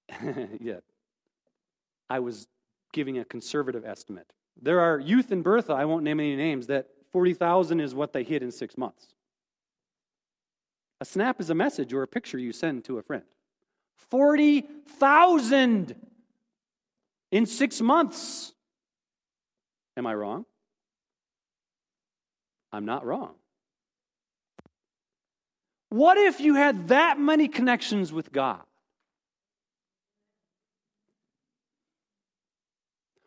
yeah. 0.60 0.80
I 2.10 2.20
was 2.20 2.48
giving 2.94 3.18
a 3.20 3.26
conservative 3.26 3.86
estimate. 3.86 4.32
There 4.62 4.80
are 4.80 5.00
youth 5.00 5.32
in 5.32 5.42
Bertha, 5.42 5.74
I 5.74 5.86
won't 5.86 6.04
name 6.04 6.20
any 6.20 6.36
names, 6.36 6.68
that 6.68 6.88
40,000 7.12 7.80
is 7.80 7.94
what 7.94 8.14
they 8.14 8.24
hit 8.24 8.42
in 8.42 8.52
six 8.52 8.78
months. 8.78 9.08
A 11.02 11.06
snap 11.06 11.42
is 11.42 11.50
a 11.50 11.56
message 11.56 11.94
or 11.94 12.04
a 12.04 12.08
picture 12.08 12.38
you 12.38 12.54
send 12.54 12.86
to 12.86 12.98
a 12.98 13.02
friend. 13.02 13.24
40,000 14.10 15.96
in 17.32 17.46
six 17.46 17.82
months. 17.82 18.54
Am 19.98 20.06
I 20.08 20.14
wrong? 20.14 20.46
I'm 22.72 22.86
not 22.86 23.06
wrong. 23.06 23.36
What 25.90 26.18
if 26.18 26.40
you 26.42 26.56
had 26.56 26.90
that 26.90 27.20
many 27.20 27.48
connections 27.48 28.12
with 28.12 28.32
God? 28.32 28.62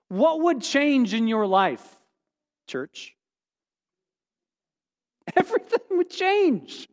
What 0.08 0.40
would 0.40 0.62
change 0.62 1.14
in 1.14 1.28
your 1.28 1.46
life, 1.46 1.84
church? 2.66 3.14
Everything 5.36 5.80
would 5.92 6.10
change. 6.10 6.88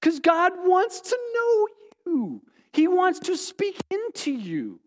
Because 0.00 0.20
God 0.20 0.52
wants 0.64 1.00
to 1.00 1.18
know 1.34 1.68
you, 2.06 2.42
He 2.72 2.88
wants 2.88 3.20
to 3.20 3.36
speak 3.36 3.78
into 3.90 4.32
you, 4.32 4.80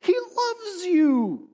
He 0.00 0.14
loves 0.14 0.84
you. 0.84 1.48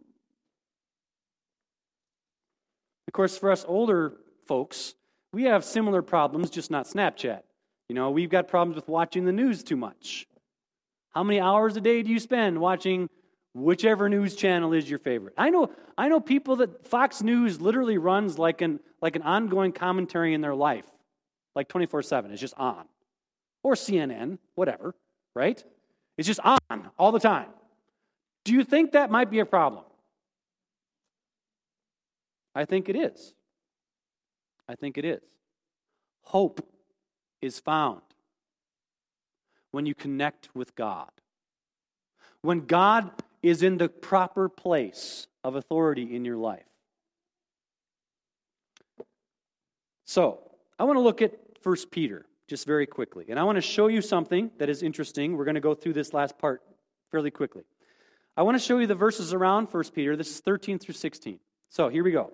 Of 3.08 3.12
course, 3.12 3.36
for 3.36 3.50
us 3.50 3.64
older 3.66 4.14
folks, 4.46 4.94
we 5.32 5.44
have 5.44 5.64
similar 5.64 6.00
problems, 6.00 6.48
just 6.48 6.70
not 6.70 6.86
Snapchat. 6.86 7.40
You 7.88 7.96
know, 7.96 8.10
we've 8.10 8.30
got 8.30 8.46
problems 8.46 8.76
with 8.76 8.88
watching 8.88 9.24
the 9.24 9.32
news 9.32 9.64
too 9.64 9.76
much. 9.76 10.28
How 11.12 11.24
many 11.24 11.40
hours 11.40 11.76
a 11.76 11.80
day 11.80 12.02
do 12.04 12.10
you 12.12 12.20
spend 12.20 12.60
watching 12.60 13.08
whichever 13.54 14.08
news 14.08 14.36
channel 14.36 14.72
is 14.72 14.88
your 14.88 14.98
favorite. 14.98 15.34
I 15.36 15.50
know, 15.50 15.70
I 15.98 16.08
know 16.08 16.20
people 16.20 16.56
that 16.56 16.86
Fox 16.86 17.22
News 17.22 17.60
literally 17.60 17.98
runs 17.98 18.38
like 18.38 18.60
an, 18.60 18.80
like 19.02 19.16
an 19.16 19.22
ongoing 19.22 19.72
commentary 19.72 20.34
in 20.34 20.40
their 20.40 20.54
life, 20.54 20.86
like 21.54 21.68
24 21.68 22.02
7. 22.02 22.30
It's 22.30 22.40
just 22.40 22.54
on. 22.56 22.84
Or 23.62 23.74
CNN, 23.74 24.38
whatever, 24.54 24.94
right? 25.34 25.62
It's 26.16 26.26
just 26.26 26.40
on 26.40 26.90
all 26.98 27.12
the 27.12 27.20
time. 27.20 27.48
Do 28.44 28.52
you 28.52 28.64
think 28.64 28.92
that 28.92 29.10
might 29.10 29.30
be 29.30 29.38
a 29.38 29.46
problem? 29.46 29.84
I 32.54 32.64
think 32.64 32.88
it 32.88 32.96
is. 32.96 33.34
I 34.68 34.74
think 34.74 34.98
it 34.98 35.04
is. 35.04 35.22
Hope 36.22 36.66
is 37.40 37.58
found 37.58 38.02
when 39.70 39.86
you 39.86 39.94
connect 39.94 40.48
with 40.54 40.74
God. 40.74 41.10
When 42.42 42.66
God 42.66 43.10
is 43.42 43.62
in 43.62 43.78
the 43.78 43.88
proper 43.88 44.48
place 44.48 45.26
of 45.44 45.54
authority 45.54 46.14
in 46.14 46.24
your 46.24 46.36
life. 46.36 46.64
So, 50.04 50.40
I 50.78 50.84
want 50.84 50.96
to 50.96 51.02
look 51.02 51.22
at 51.22 51.34
1 51.62 51.76
Peter 51.90 52.26
just 52.50 52.66
very 52.66 52.84
quickly. 52.84 53.26
And 53.28 53.38
I 53.38 53.44
want 53.44 53.56
to 53.56 53.62
show 53.62 53.86
you 53.86 54.02
something 54.02 54.50
that 54.58 54.68
is 54.68 54.82
interesting. 54.82 55.36
We're 55.36 55.44
going 55.44 55.54
to 55.54 55.60
go 55.60 55.72
through 55.72 55.92
this 55.92 56.12
last 56.12 56.36
part 56.36 56.62
fairly 57.12 57.30
quickly. 57.30 57.62
I 58.36 58.42
want 58.42 58.58
to 58.58 58.64
show 58.64 58.78
you 58.78 58.88
the 58.88 58.96
verses 58.96 59.32
around 59.32 59.68
1 59.68 59.84
Peter. 59.94 60.16
This 60.16 60.30
is 60.30 60.40
13 60.40 60.80
through 60.80 60.94
16. 60.94 61.38
So, 61.68 61.88
here 61.88 62.02
we 62.02 62.10
go. 62.10 62.32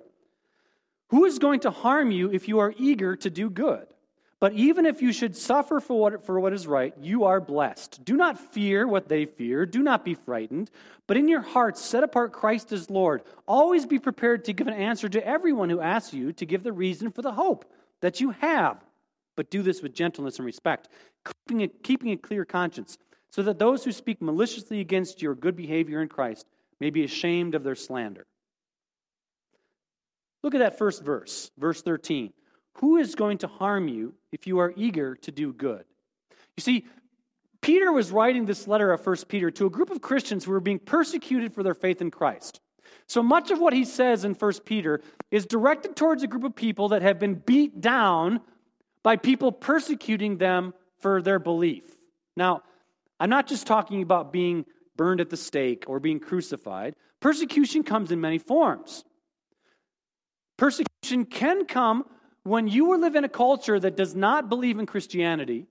Who 1.09 1.27
is 1.27 1.39
going 1.39 1.61
to 1.61 1.71
harm 1.71 2.11
you 2.11 2.33
if 2.33 2.49
you 2.49 2.61
are 2.61 2.73
eager 2.79 3.15
to 3.17 3.29
do 3.29 3.51
good? 3.51 3.87
But 4.41 4.55
even 4.55 4.87
if 4.87 5.03
you 5.03 5.13
should 5.13 5.37
suffer 5.37 5.81
for 5.81 6.01
what, 6.01 6.25
for 6.25 6.41
what 6.41 6.55
is 6.55 6.67
right, 6.67 6.95
you 6.99 7.25
are 7.25 7.41
blessed. 7.41 8.03
Do 8.03 8.17
not 8.17 8.39
fear 8.39 8.87
what 8.87 9.09
they 9.09 9.27
fear. 9.27 9.67
Do 9.67 9.83
not 9.83 10.03
be 10.03 10.15
frightened. 10.15 10.71
But 11.07 11.19
in 11.19 11.29
your 11.29 11.43
hearts, 11.43 11.83
set 11.83 12.03
apart 12.03 12.33
Christ 12.33 12.73
as 12.73 12.89
Lord. 12.89 13.23
Always 13.47 13.85
be 13.85 13.99
prepared 13.99 14.47
to 14.47 14.55
give 14.55 14.67
an 14.67 14.75
answer 14.75 15.11
to 15.11 15.27
everyone 15.27 15.69
who 15.69 15.81
asks 15.81 16.15
you 16.15 16.33
to 16.35 16.47
give 16.47 16.63
the 16.63 16.73
reason 16.73 17.11
for 17.11 17.21
the 17.21 17.33
hope 17.33 17.71
that 18.01 18.21
you 18.21 18.31
have. 18.31 18.83
But 19.37 19.51
do 19.51 19.63
this 19.63 19.83
with 19.83 19.95
gentleness 19.95 20.39
and 20.39 20.47
respect, 20.47 20.89
keeping 21.25 21.63
a, 21.63 21.69
keeping 21.69 22.11
a 22.13 22.17
clear 22.17 22.45
conscience, 22.45 22.99
so 23.31 23.43
that 23.43 23.59
those 23.59 23.85
who 23.85 23.93
speak 23.93 24.23
maliciously 24.23 24.81
against 24.81 25.21
your 25.21 25.35
good 25.35 25.57
behavior 25.57 26.01
in 26.01 26.09
Christ 26.09 26.47
may 26.81 26.91
be 26.91 27.05
ashamed 27.05 27.55
of 27.55 27.63
their 27.63 27.75
slander. 27.75 28.27
Look 30.43 30.55
at 30.55 30.59
that 30.59 30.79
first 30.79 31.03
verse, 31.03 31.51
verse 31.59 31.83
13. 31.83 32.33
Who 32.77 32.97
is 32.97 33.15
going 33.15 33.39
to 33.39 33.47
harm 33.47 33.89
you 33.89 34.15
if 34.33 34.47
you 34.47 34.59
are 34.59 34.73
eager 34.77 35.17
to 35.17 35.33
do 35.33 35.53
good? 35.53 35.85
You 36.57 36.63
see, 36.63 36.87
Peter 37.61 37.91
was 37.91 38.13
writing 38.13 38.45
this 38.45 38.69
letter 38.69 38.93
of 38.93 39.05
1 39.05 39.17
Peter 39.29 39.51
to 39.51 39.67
a 39.67 39.71
group 39.71 39.91
of 39.91 40.01
Christians 40.01 40.45
who 40.45 40.53
were 40.53 40.61
being 40.61 40.79
persecuted 40.79 41.53
for 41.53 41.63
their 41.63 41.75
faith 41.75 42.01
in 42.01 42.11
Christ. 42.11 42.61
So 43.09 43.23
much 43.23 43.51
of 43.51 43.59
what 43.59 43.73
he 43.73 43.85
says 43.85 44.25
in 44.25 44.35
1 44.35 44.53
Peter 44.65 45.01
is 45.31 45.47
directed 45.47 45.97
towards 45.97 46.23
a 46.23 46.27
group 46.27 46.45
of 46.45 46.55
people 46.55 46.89
that 46.91 47.03
have 47.03 47.19
been 47.19 47.35
beat 47.35 47.81
down 47.81 48.41
by 49.07 49.15
people 49.15 49.53
persecuting 49.53 50.37
them 50.37 50.75
for 50.99 51.23
their 51.23 51.39
belief. 51.39 51.85
Now, 52.37 52.63
I'm 53.21 53.31
not 53.31 53.47
just 53.47 53.65
talking 53.65 54.03
about 54.03 54.33
being 54.33 54.65
burned 54.97 55.21
at 55.21 55.31
the 55.31 55.37
stake 55.37 55.85
or 55.87 56.01
being 56.01 56.19
crucified. 56.19 56.97
Persecution 57.21 57.85
comes 57.85 58.11
in 58.11 58.21
many 58.21 58.39
forms. 58.39 59.05
Persecution 60.57 61.25
can 61.25 61.67
come 61.67 62.05
when 62.43 62.67
you 62.67 62.99
live 62.99 63.15
in 63.15 63.23
a 63.23 63.29
culture 63.29 63.79
that 63.79 63.97
does 63.97 64.17
not 64.17 64.49
believe 64.49 64.77
in 64.77 64.87
Christianity, 64.87 65.69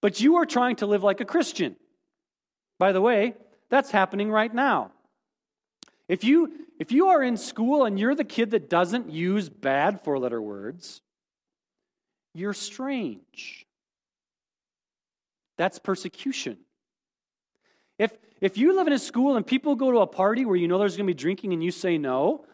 but 0.00 0.20
you 0.20 0.36
are 0.36 0.46
trying 0.46 0.76
to 0.76 0.86
live 0.86 1.02
like 1.02 1.20
a 1.20 1.24
Christian. 1.24 1.74
By 2.78 2.92
the 2.92 3.00
way, 3.00 3.34
that's 3.70 3.90
happening 3.90 4.30
right 4.30 4.54
now. 4.54 4.92
If 6.08 6.22
you, 6.22 6.52
if 6.78 6.92
you 6.92 7.08
are 7.08 7.24
in 7.24 7.38
school 7.38 7.84
and 7.86 7.98
you're 7.98 8.14
the 8.14 8.22
kid 8.22 8.52
that 8.52 8.70
doesn't 8.70 9.10
use 9.10 9.48
bad 9.48 10.04
four 10.04 10.20
letter 10.20 10.40
words, 10.40 11.02
you're 12.38 12.54
strange. 12.54 13.66
That's 15.56 15.78
persecution. 15.78 16.58
If, 17.98 18.12
if 18.40 18.58
you 18.58 18.76
live 18.76 18.86
in 18.86 18.92
a 18.92 18.98
school 18.98 19.36
and 19.36 19.46
people 19.46 19.74
go 19.74 19.90
to 19.90 19.98
a 19.98 20.06
party 20.06 20.44
where 20.44 20.56
you 20.56 20.68
know 20.68 20.78
there's 20.78 20.96
going 20.96 21.06
to 21.06 21.14
be 21.14 21.18
drinking 21.18 21.52
and 21.52 21.62
you 21.62 21.70
say 21.70 21.98
no, 21.98 22.44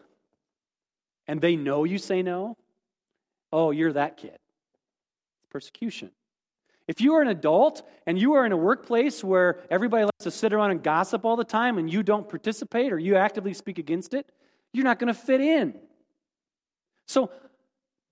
and 1.27 1.41
they 1.41 1.55
know 1.55 1.83
you 1.83 1.97
say 1.97 2.21
no, 2.21 2.57
oh, 3.51 3.71
you're 3.71 3.93
that 3.93 4.17
kid. 4.17 4.37
Persecution. 5.49 6.11
If 6.87 6.99
you 6.99 7.13
are 7.13 7.21
an 7.21 7.29
adult 7.29 7.87
and 8.05 8.19
you 8.19 8.33
are 8.33 8.45
in 8.45 8.51
a 8.51 8.57
workplace 8.57 9.23
where 9.23 9.61
everybody 9.69 10.03
likes 10.03 10.23
to 10.23 10.31
sit 10.31 10.51
around 10.51 10.71
and 10.71 10.83
gossip 10.83 11.23
all 11.23 11.37
the 11.37 11.45
time 11.45 11.77
and 11.77 11.91
you 11.91 12.03
don't 12.03 12.27
participate 12.27 12.91
or 12.91 12.99
you 12.99 13.15
actively 13.15 13.53
speak 13.53 13.77
against 13.77 14.13
it, 14.13 14.27
you're 14.73 14.83
not 14.83 14.99
going 14.99 15.13
to 15.13 15.19
fit 15.19 15.39
in. 15.39 15.75
So, 17.07 17.31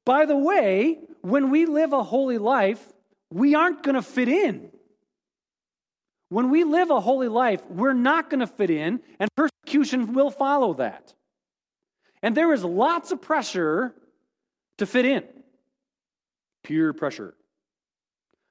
by 0.05 0.25
the 0.25 0.38
way, 0.38 1.00
when 1.22 1.51
we 1.51 1.65
live 1.65 1.93
a 1.93 2.03
holy 2.03 2.38
life, 2.38 2.81
we 3.31 3.55
aren't 3.55 3.84
going 3.84 3.96
to 3.96 4.01
fit 4.01 4.27
in. 4.27 4.72
When 6.29 6.50
we 6.50 6.63
live 6.63 6.91
a 6.91 7.00
holy 7.00 7.27
life, 7.27 7.62
we're 7.70 7.93
not 7.93 8.29
going 8.29 8.39
to 8.39 8.48
fit 8.48 8.70
in, 8.70 9.01
and 9.20 9.29
persecution 9.36 10.13
will 10.13 10.31
follow 10.31 10.75
that. 10.75 11.13
And 12.24 12.36
there 12.36 12.53
is 12.53 12.63
lots 12.63 13.12
of 13.12 13.22
pressure 13.22 13.93
to 14.77 14.86
fit 14.86 15.05
in. 15.05 15.24
Peer 16.63 16.93
pressure. 16.93 17.34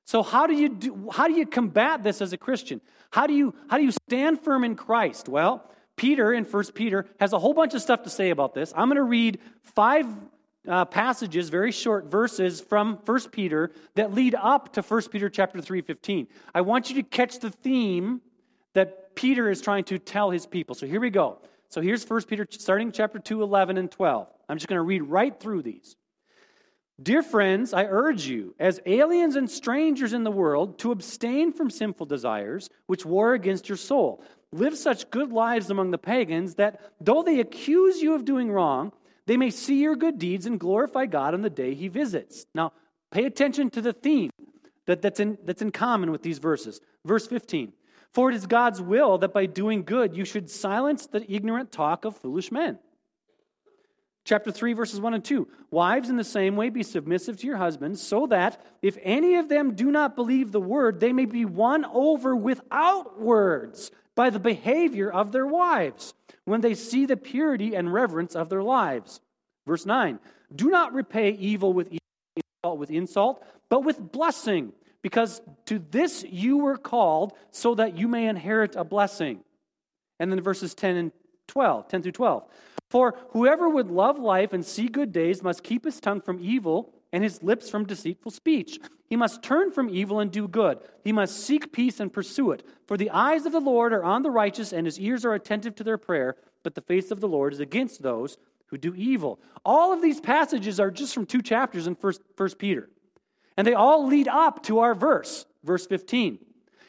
So 0.07 0.23
how 0.23 0.47
do 0.47 0.55
you 0.55 0.69
do, 0.69 1.09
how 1.13 1.29
do 1.29 1.35
you 1.35 1.47
combat 1.47 2.03
this 2.03 2.21
as 2.21 2.33
a 2.33 2.37
Christian? 2.37 2.81
How 3.13 3.27
do 3.27 3.35
you 3.35 3.55
how 3.69 3.79
do 3.79 3.85
you 3.85 3.93
stand 3.93 4.41
firm 4.41 4.65
in 4.65 4.75
Christ? 4.75 5.29
Well, 5.29 5.65
Peter 5.97 6.33
in 6.33 6.45
First 6.45 6.75
Peter 6.75 7.07
has 7.21 7.33
a 7.33 7.39
whole 7.39 7.55
bunch 7.55 7.75
of 7.75 7.83
stuff 7.83 8.03
to 8.03 8.11
say 8.11 8.31
about 8.31 8.53
this. 8.53 8.73
I'm 8.77 8.89
going 8.89 8.97
to 8.97 9.05
read 9.05 9.39
five 9.63 10.07
uh, 10.69 10.85
passages, 10.85 11.49
very 11.49 11.73
short 11.73 12.11
verses 12.11 12.61
from 12.61 12.99
First 13.05 13.33
Peter 13.33 13.73
that 13.95 14.13
lead 14.13 14.35
up 14.35 14.73
to 14.75 14.83
First 14.83 15.11
Peter 15.11 15.29
chapter 15.29 15.61
3, 15.61 15.81
15. 15.81 16.29
I 16.55 16.61
want 16.61 16.91
you 16.91 16.97
to 16.97 17.03
catch 17.03 17.39
the 17.39 17.51
theme 17.51 18.21
that 18.75 19.15
Peter 19.15 19.51
is 19.51 19.61
trying 19.61 19.85
to 19.85 19.99
tell 19.99 20.31
his 20.31 20.47
people. 20.47 20.75
So 20.75 20.87
here 20.87 21.01
we 21.01 21.11
go. 21.11 21.39
So 21.69 21.81
here's 21.81 22.05
First 22.05 22.29
Peter 22.29 22.47
starting 22.51 22.93
chapter 22.93 23.19
2, 23.19 23.43
11 23.43 23.79
and 23.79 23.91
12. 23.91 24.29
I'm 24.49 24.57
just 24.57 24.69
going 24.69 24.79
to 24.79 24.83
read 24.83 25.03
right 25.03 25.39
through 25.39 25.63
these. 25.63 25.97
Dear 27.03 27.23
friends, 27.23 27.73
I 27.73 27.85
urge 27.85 28.27
you, 28.27 28.55
as 28.59 28.79
aliens 28.85 29.37
and 29.37 29.51
strangers 29.51 30.13
in 30.13 30.23
the 30.23 30.31
world, 30.31 30.79
to 30.81 30.93
abstain 30.93 31.51
from 31.51 31.71
sinful 31.71 32.07
desires 32.07 32.69
which 32.87 33.07
war 33.07 33.33
against 33.33 33.71
your 33.71 33.79
soul. 33.79 34.23
Live 34.53 34.77
such 34.77 35.09
good 35.11 35.33
lives 35.33 35.71
among 35.71 35.93
the 35.93 35.99
pagans 35.99 36.57
that, 36.57 36.81
though 37.01 37.23
they 37.23 37.41
accuse 37.41 38.03
you 38.03 38.15
of 38.15 38.27
doing 38.27 38.51
wrong, 38.51 38.93
they 39.27 39.37
may 39.37 39.51
see 39.51 39.81
your 39.81 39.97
good 39.97 40.19
deeds 40.19 40.47
and 40.47 40.59
glorify 40.59 41.07
God 41.07 41.35
on 41.35 41.43
the 41.43 41.51
day 41.51 41.75
he 41.75 41.89
visits. 41.89 42.47
Now, 42.55 42.73
pay 43.11 43.25
attention 43.25 43.71
to 43.71 43.83
the 43.83 43.93
theme 43.93 44.31
that, 44.87 45.03
that's, 45.03 45.21
in, 45.21 45.39
that's 45.45 45.63
in 45.63 45.71
common 45.71 46.11
with 46.11 46.23
these 46.23 46.39
verses. 46.39 46.81
Verse 47.05 47.27
15 47.27 47.73
For 48.13 48.31
it 48.31 48.35
is 48.35 48.47
God's 48.47 48.81
will 48.81 49.19
that 49.19 49.33
by 49.33 49.47
doing 49.47 49.85
good 49.85 50.17
you 50.17 50.25
should 50.25 50.51
silence 50.51 51.07
the 51.07 51.31
ignorant 51.31 51.73
talk 51.73 52.05
of 52.05 52.17
foolish 52.17 52.51
men. 52.51 52.79
Chapter 54.25 54.53
3, 54.53 54.75
verses 54.75 55.01
1 55.01 55.15
and 55.15 55.25
2. 55.25 55.49
Wives, 55.71 56.11
in 56.11 56.17
the 56.17 56.25
same 56.25 56.55
way, 56.55 56.69
be 56.69 56.83
submissive 56.83 57.39
to 57.39 57.47
your 57.47 57.57
husbands, 57.57 58.03
so 58.03 58.27
that 58.27 58.61
if 58.83 58.99
any 59.03 59.37
of 59.37 59.49
them 59.49 59.75
do 59.75 59.91
not 59.91 60.15
believe 60.15 60.53
the 60.53 60.61
word, 60.61 61.01
they 61.01 61.13
may 61.13 61.25
be 61.25 61.47
won 61.47 61.87
over 61.87 62.37
without 62.37 63.21
words 63.21 63.91
by 64.17 64.31
the 64.31 64.39
behavior 64.39 65.11
of 65.11 65.33
their 65.33 65.47
wives 65.47 66.15
when 66.45 66.61
they 66.61 66.75
see 66.75 67.07
the 67.07 67.17
purity 67.17 67.75
and 67.75 67.93
reverence 67.93 68.35
of 68.35 68.49
their 68.49 68.63
lives. 68.63 69.21
Verse 69.67 69.87
9. 69.87 70.19
Do 70.55 70.69
not 70.69 70.93
repay 70.93 71.31
evil 71.31 71.73
with 71.73 71.93
evil, 71.93 72.77
with 72.77 72.91
insult, 72.91 73.45
but 73.69 73.85
with 73.85 74.13
blessing, 74.13 74.73
because 75.03 75.41
to 75.67 75.79
this 75.79 76.25
you 76.25 76.59
were 76.59 76.77
called, 76.77 77.35
so 77.51 77.75
that 77.77 77.97
you 77.97 78.09
may 78.09 78.27
inherit 78.27 78.77
a 78.77 78.85
blessing. 78.85 79.41
And 80.19 80.31
then 80.31 80.41
verses 80.41 80.75
10 80.75 80.97
and 80.97 81.13
12, 81.49 81.89
10 81.89 82.03
through 82.03 82.13
12. 82.13 82.45
For 82.91 83.17
whoever 83.31 83.69
would 83.69 83.91
love 83.91 84.19
life 84.19 84.53
and 84.53 84.65
see 84.65 84.89
good 84.89 85.13
days 85.13 85.43
must 85.43 85.63
keep 85.63 85.85
his 85.85 86.01
tongue 86.01 86.21
from 86.21 86.41
evil 86.43 86.93
and 87.13 87.25
his 87.25 87.43
lips 87.43 87.69
from 87.69 87.87
deceitful 87.87 88.31
speech. 88.31 88.79
He 89.09 89.17
must 89.17 89.43
turn 89.43 89.73
from 89.73 89.91
evil 89.91 90.21
and 90.21 90.31
do 90.31 90.47
good. 90.47 90.79
He 91.03 91.13
must 91.13 91.45
seek 91.45 91.73
peace 91.73 91.99
and 91.99 92.13
pursue 92.13 92.53
it. 92.53 92.65
For 92.87 92.97
the 92.97 93.11
eyes 93.11 93.47
of 93.47 93.53
the 93.53 93.61
Lord 93.61 93.93
are 93.93 94.05
on 94.05 94.23
the 94.23 94.31
righteous, 94.31 94.73
and 94.73 94.87
his 94.87 94.99
ears 95.01 95.25
are 95.25 95.35
attentive 95.35 95.75
to 95.77 95.85
their 95.85 95.99
prayer, 95.99 96.37
but 96.63 96.75
the 96.75 96.81
face 96.81 97.11
of 97.11 97.21
the 97.21 97.29
Lord 97.29 97.53
is 97.53 97.61
against 97.61 98.03
those 98.03 98.39
who 98.67 98.79
do 98.79 98.95
evil. 98.95 99.41
All 99.65 99.93
of 99.93 100.01
these 100.01 100.21
passages 100.21 100.79
are 100.79 100.91
just 100.91 101.13
from 101.13 101.27
two 101.27 101.43
chapters 101.43 101.87
in 101.87 101.97
First, 101.97 102.59
Peter. 102.59 102.89
And 103.57 103.67
they 103.67 103.75
all 103.75 104.07
lead 104.07 104.29
up 104.29 104.63
to 104.65 104.79
our 104.79 104.95
verse, 104.95 105.45
verse 105.65 105.87
15. 105.87 106.39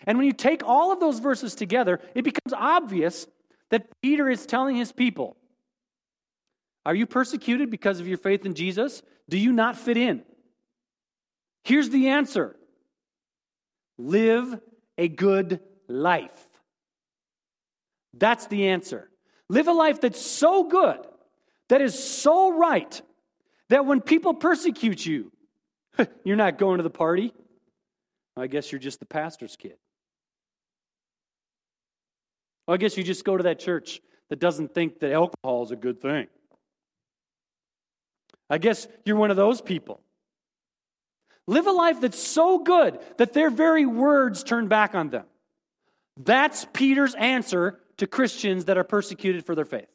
And 0.06 0.18
when 0.18 0.28
you 0.28 0.34
take 0.34 0.64
all 0.64 0.92
of 0.92 1.00
those 1.00 1.20
verses 1.20 1.56
together, 1.56 2.00
it 2.14 2.24
becomes 2.24 2.54
obvious 2.54 3.28
that 3.70 3.88
Peter 4.02 4.30
is 4.30 4.46
telling 4.46 4.76
his 4.76 4.92
people 4.92 5.38
are 6.86 6.96
you 6.96 7.06
persecuted 7.06 7.70
because 7.70 8.00
of 8.00 8.08
your 8.08 8.18
faith 8.18 8.46
in 8.46 8.56
Jesus? 8.56 9.04
Do 9.32 9.40
you 9.40 9.54
not 9.54 9.78
fit 9.78 9.98
in? 9.98 10.24
Here's 11.64 11.90
the 11.90 12.10
answer 12.10 12.56
live 13.98 14.60
a 14.98 15.08
good 15.08 15.62
life. 15.88 16.48
That's 18.14 18.46
the 18.48 18.68
answer. 18.68 19.10
Live 19.50 19.68
a 19.68 19.74
life 19.74 20.02
that's 20.02 20.22
so 20.22 20.66
good, 20.66 21.00
that 21.70 21.82
is 21.82 21.98
so 21.98 22.58
right, 22.58 23.02
that 23.70 23.86
when 23.86 24.02
people 24.02 24.34
persecute 24.34 25.06
you, 25.06 25.32
you're 26.24 26.36
not 26.36 26.58
going 26.58 26.78
to 26.78 26.84
the 26.84 26.90
party. 26.90 27.34
I 28.36 28.48
guess 28.48 28.72
you're 28.72 28.80
just 28.80 29.00
the 29.00 29.06
pastor's 29.06 29.56
kid. 29.56 29.76
I 32.68 32.78
guess 32.78 32.98
you 32.98 33.04
just 33.04 33.26
go 33.26 33.36
to 33.36 33.44
that 33.44 33.60
church 33.60 34.02
that 34.30 34.40
doesn't 34.40 34.74
think 34.74 35.00
that 35.00 35.12
alcohol 35.12 35.64
is 35.64 35.72
a 35.72 35.76
good 35.76 36.02
thing. 36.02 36.28
I 38.52 38.58
guess 38.58 38.88
you're 39.06 39.16
one 39.16 39.32
of 39.32 39.38
those 39.38 39.62
people. 39.62 40.02
Live 41.48 41.68
a 41.68 41.72
life 41.72 42.02
that's 42.02 42.20
so 42.20 42.60
good 42.60 43.00
that 43.18 43.34
their 43.34 43.50
very 43.50 43.86
words 43.86 44.44
turn 44.44 44.68
back 44.68 44.94
on 44.94 45.10
them. 45.10 45.26
That's 46.18 46.68
Peter's 46.74 47.16
answer 47.16 47.80
to 47.98 48.08
Christians 48.08 48.66
that 48.66 48.78
are 48.78 48.84
persecuted 48.84 49.46
for 49.46 49.56
their 49.56 49.66
faith. 49.66 49.88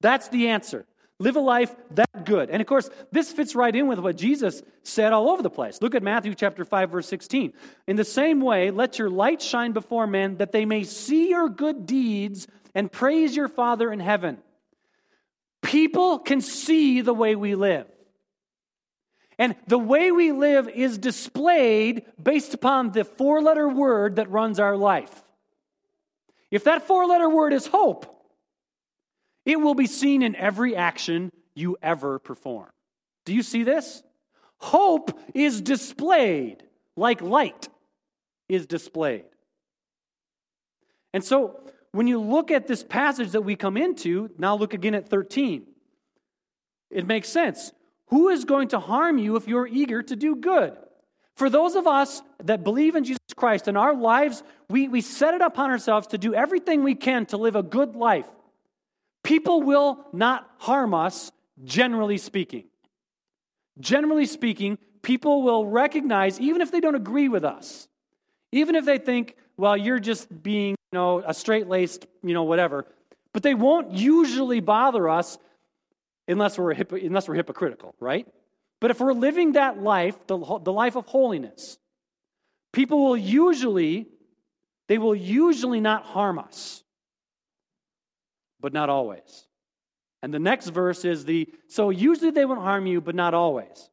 That's 0.00 0.28
the 0.28 0.48
answer. 0.48 0.86
Live 1.18 1.36
a 1.36 1.40
life 1.40 1.74
that 1.92 2.26
good. 2.26 2.50
And 2.50 2.60
of 2.60 2.66
course, 2.66 2.90
this 3.10 3.32
fits 3.32 3.54
right 3.54 3.74
in 3.74 3.86
with 3.86 3.98
what 3.98 4.18
Jesus 4.18 4.62
said 4.82 5.14
all 5.14 5.30
over 5.30 5.42
the 5.42 5.48
place. 5.48 5.80
Look 5.80 5.94
at 5.94 6.02
Matthew 6.02 6.34
chapter 6.34 6.66
5 6.66 6.90
verse 6.90 7.08
16. 7.08 7.54
In 7.86 7.96
the 7.96 8.04
same 8.04 8.42
way, 8.42 8.70
let 8.70 8.98
your 8.98 9.08
light 9.08 9.40
shine 9.40 9.72
before 9.72 10.06
men 10.06 10.36
that 10.36 10.52
they 10.52 10.66
may 10.66 10.84
see 10.84 11.30
your 11.30 11.48
good 11.48 11.86
deeds 11.86 12.46
and 12.74 12.92
praise 12.92 13.34
your 13.34 13.48
Father 13.48 13.90
in 13.90 14.00
heaven. 14.00 14.36
People 15.66 16.20
can 16.20 16.40
see 16.40 17.00
the 17.00 17.12
way 17.12 17.34
we 17.34 17.56
live. 17.56 17.88
And 19.36 19.56
the 19.66 19.78
way 19.78 20.12
we 20.12 20.30
live 20.30 20.68
is 20.68 20.96
displayed 20.96 22.04
based 22.22 22.54
upon 22.54 22.92
the 22.92 23.02
four 23.04 23.42
letter 23.42 23.68
word 23.68 24.16
that 24.16 24.30
runs 24.30 24.60
our 24.60 24.76
life. 24.76 25.24
If 26.52 26.62
that 26.64 26.86
four 26.86 27.04
letter 27.06 27.28
word 27.28 27.52
is 27.52 27.66
hope, 27.66 28.06
it 29.44 29.60
will 29.60 29.74
be 29.74 29.88
seen 29.88 30.22
in 30.22 30.36
every 30.36 30.76
action 30.76 31.32
you 31.56 31.76
ever 31.82 32.20
perform. 32.20 32.70
Do 33.24 33.34
you 33.34 33.42
see 33.42 33.64
this? 33.64 34.04
Hope 34.58 35.18
is 35.34 35.60
displayed 35.60 36.62
like 36.94 37.20
light 37.20 37.68
is 38.48 38.66
displayed. 38.66 39.24
And 41.12 41.24
so 41.24 41.60
when 41.96 42.06
you 42.06 42.20
look 42.20 42.50
at 42.50 42.66
this 42.66 42.84
passage 42.84 43.30
that 43.30 43.40
we 43.40 43.56
come 43.56 43.78
into, 43.78 44.28
now 44.36 44.54
look 44.54 44.74
again 44.74 44.94
at 44.94 45.08
13. 45.08 45.66
It 46.90 47.06
makes 47.06 47.28
sense. 47.30 47.72
Who 48.08 48.28
is 48.28 48.44
going 48.44 48.68
to 48.68 48.78
harm 48.78 49.16
you 49.16 49.36
if 49.36 49.48
you're 49.48 49.66
eager 49.66 50.02
to 50.02 50.14
do 50.14 50.36
good? 50.36 50.76
For 51.36 51.48
those 51.48 51.74
of 51.74 51.86
us 51.86 52.20
that 52.44 52.62
believe 52.62 52.96
in 52.96 53.04
Jesus 53.04 53.20
Christ 53.34 53.66
in 53.66 53.78
our 53.78 53.94
lives, 53.94 54.42
we, 54.68 54.88
we 54.88 55.00
set 55.00 55.32
it 55.32 55.40
upon 55.40 55.70
ourselves 55.70 56.08
to 56.08 56.18
do 56.18 56.34
everything 56.34 56.84
we 56.84 56.94
can 56.94 57.24
to 57.26 57.38
live 57.38 57.56
a 57.56 57.62
good 57.62 57.96
life. 57.96 58.26
People 59.24 59.62
will 59.62 60.06
not 60.12 60.50
harm 60.58 60.92
us, 60.92 61.32
generally 61.64 62.18
speaking. 62.18 62.64
Generally 63.80 64.26
speaking, 64.26 64.76
people 65.00 65.42
will 65.42 65.64
recognize, 65.64 66.38
even 66.40 66.60
if 66.60 66.70
they 66.70 66.80
don't 66.80 66.94
agree 66.94 67.30
with 67.30 67.44
us, 67.44 67.88
even 68.52 68.74
if 68.74 68.84
they 68.84 68.98
think, 68.98 69.34
well, 69.56 69.78
you're 69.78 69.98
just 69.98 70.42
being 70.42 70.75
know, 70.96 71.22
a 71.24 71.32
straight 71.32 71.68
laced, 71.68 72.06
you 72.22 72.34
know, 72.34 72.42
whatever. 72.42 72.86
But 73.32 73.42
they 73.42 73.54
won't 73.54 73.92
usually 73.92 74.60
bother 74.60 75.08
us 75.08 75.38
unless 76.26 76.58
we're, 76.58 76.72
unless 76.72 77.28
we're 77.28 77.34
hypocritical, 77.34 77.94
right? 78.00 78.26
But 78.80 78.90
if 78.90 79.00
we're 79.00 79.12
living 79.12 79.52
that 79.52 79.82
life, 79.82 80.26
the, 80.26 80.38
the 80.38 80.72
life 80.72 80.96
of 80.96 81.06
holiness, 81.06 81.78
people 82.72 83.04
will 83.04 83.16
usually, 83.16 84.06
they 84.88 84.98
will 84.98 85.14
usually 85.14 85.80
not 85.80 86.04
harm 86.04 86.38
us, 86.38 86.82
but 88.60 88.72
not 88.72 88.90
always. 88.90 89.46
And 90.22 90.32
the 90.32 90.38
next 90.38 90.68
verse 90.68 91.04
is 91.04 91.24
the, 91.24 91.48
so 91.68 91.90
usually 91.90 92.30
they 92.30 92.44
won't 92.44 92.60
harm 92.60 92.86
you, 92.86 93.00
but 93.00 93.14
not 93.14 93.34
always. 93.34 93.90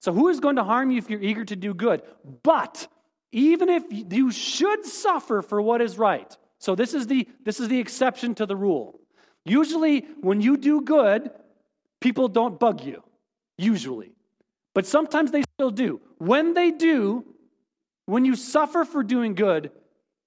So 0.00 0.12
who 0.12 0.28
is 0.28 0.40
going 0.40 0.56
to 0.56 0.64
harm 0.64 0.90
you 0.90 0.98
if 0.98 1.08
you're 1.08 1.22
eager 1.22 1.44
to 1.44 1.56
do 1.56 1.72
good? 1.72 2.02
But 2.42 2.88
even 3.32 3.68
if 3.68 3.84
you 3.90 4.30
should 4.30 4.84
suffer 4.84 5.42
for 5.42 5.60
what 5.60 5.80
is 5.80 5.98
right. 5.98 6.36
So 6.58 6.74
this 6.74 6.94
is 6.94 7.06
the 7.06 7.26
this 7.42 7.58
is 7.58 7.68
the 7.68 7.80
exception 7.80 8.34
to 8.36 8.46
the 8.46 8.54
rule. 8.54 9.00
Usually 9.44 10.00
when 10.20 10.40
you 10.40 10.56
do 10.56 10.82
good, 10.82 11.30
people 12.00 12.28
don't 12.28 12.60
bug 12.60 12.84
you. 12.84 13.02
Usually. 13.58 14.12
But 14.74 14.86
sometimes 14.86 15.30
they 15.30 15.42
still 15.54 15.70
do. 15.70 16.00
When 16.18 16.54
they 16.54 16.70
do, 16.70 17.24
when 18.06 18.24
you 18.24 18.36
suffer 18.36 18.84
for 18.84 19.02
doing 19.02 19.34
good, 19.34 19.70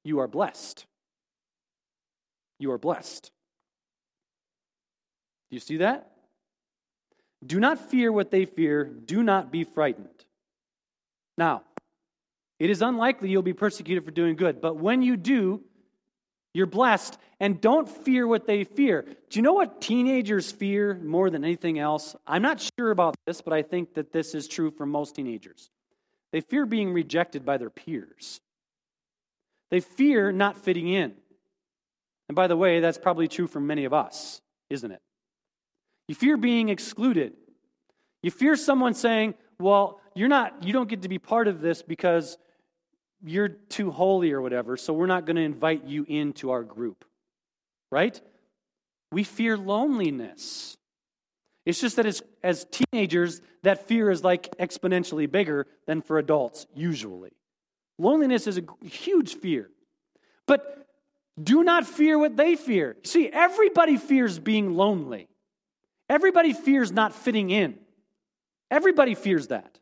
you 0.04 0.20
are 0.20 0.28
blessed. 0.28 0.86
You 2.60 2.72
are 2.72 2.78
blessed. 2.78 3.32
Do 5.50 5.56
you 5.56 5.60
see 5.60 5.78
that? 5.78 6.12
Do 7.46 7.60
not 7.60 7.90
fear 7.90 8.12
what 8.12 8.32
they 8.32 8.46
fear. 8.46 8.84
Do 8.84 9.24
not 9.24 9.52
be 9.52 9.64
frightened. 9.64 10.26
Now, 11.38 11.64
it 12.60 12.70
is 12.70 12.82
unlikely 12.82 13.30
you'll 13.30 13.42
be 13.42 13.54
persecuted 13.54 14.06
for 14.06 14.12
doing 14.12 14.36
good, 14.36 14.62
but 14.62 14.78
when 14.78 15.02
you 15.02 15.18
do, 15.18 15.62
you're 16.54 16.68
blessed. 16.68 17.18
And 17.42 17.60
don't 17.60 17.90
fear 17.90 18.26
what 18.26 18.48
they 18.48 18.64
fear. 18.64 19.02
Do 19.02 19.38
you 19.38 19.42
know 19.42 19.52
what 19.52 19.82
teenagers 19.82 20.54
fear 20.54 20.96
more 21.04 21.30
than 21.30 21.44
anything 21.44 21.80
else? 21.80 22.16
I'm 22.26 22.42
not 22.42 22.66
sure 22.78 22.92
about 22.92 23.16
this, 23.28 23.42
but 23.42 23.52
I 23.52 23.62
think 23.62 23.96
that 23.96 24.14
this 24.14 24.34
is 24.34 24.48
true 24.48 24.72
for 24.72 24.86
most 24.86 25.16
teenagers. 25.16 25.70
They 26.32 26.40
fear 26.40 26.66
being 26.66 26.94
rejected 26.94 27.46
by 27.46 27.58
their 27.58 27.70
peers, 27.70 28.40
they 29.70 29.82
fear 29.82 30.32
not 30.32 30.58
fitting 30.58 30.88
in. 30.88 31.14
And 32.28 32.36
by 32.36 32.48
the 32.48 32.58
way, 32.58 32.80
that's 32.80 32.98
probably 32.98 33.28
true 33.28 33.46
for 33.46 33.60
many 33.60 33.86
of 33.86 33.94
us, 33.94 34.42
isn't 34.70 34.90
it? 34.90 35.02
You 36.08 36.16
fear 36.16 36.38
being 36.38 36.70
excluded. 36.70 37.34
You 38.24 38.32
fear 38.32 38.56
someone 38.56 38.96
saying, 38.96 39.36
well, 39.60 40.00
you're 40.16 40.28
not, 40.30 40.64
you 40.64 40.74
don't 40.74 40.90
get 40.90 41.04
to 41.04 41.10
be 41.10 41.20
part 41.20 41.48
of 41.48 41.62
this 41.62 41.84
because 41.84 42.38
you're 43.26 43.50
too 43.50 43.92
holy 43.92 44.32
or 44.32 44.42
whatever, 44.42 44.78
so 44.78 44.94
we're 44.94 45.08
not 45.08 45.26
going 45.26 45.36
to 45.36 45.42
invite 45.42 45.86
you 45.86 46.06
into 46.08 46.52
our 46.52 46.64
group. 46.64 47.04
Right? 47.92 48.20
We 49.12 49.24
fear 49.24 49.58
loneliness. 49.58 50.78
It's 51.66 51.82
just 51.82 51.96
that 51.96 52.06
as, 52.06 52.22
as 52.44 52.66
teenagers, 52.72 53.42
that 53.64 53.88
fear 53.88 54.12
is 54.12 54.24
like 54.24 54.56
exponentially 54.58 55.30
bigger 55.32 55.66
than 55.88 56.02
for 56.02 56.20
adults, 56.20 56.68
usually. 56.76 57.32
Loneliness 57.98 58.46
is 58.46 58.60
a 58.60 58.86
huge 58.86 59.36
fear. 59.36 59.70
But 60.46 60.88
do 61.42 61.64
not 61.64 61.88
fear 61.88 62.20
what 62.20 62.38
they 62.38 62.56
fear. 62.56 62.98
See, 63.04 63.30
everybody 63.30 63.98
fears 63.98 64.38
being 64.38 64.76
lonely. 64.76 65.28
Everybody 66.10 66.54
fears 66.54 66.92
not 66.92 67.14
fitting 67.14 67.50
in. 67.50 67.80
Everybody 68.70 69.16
fears 69.16 69.48
that. 69.48 69.80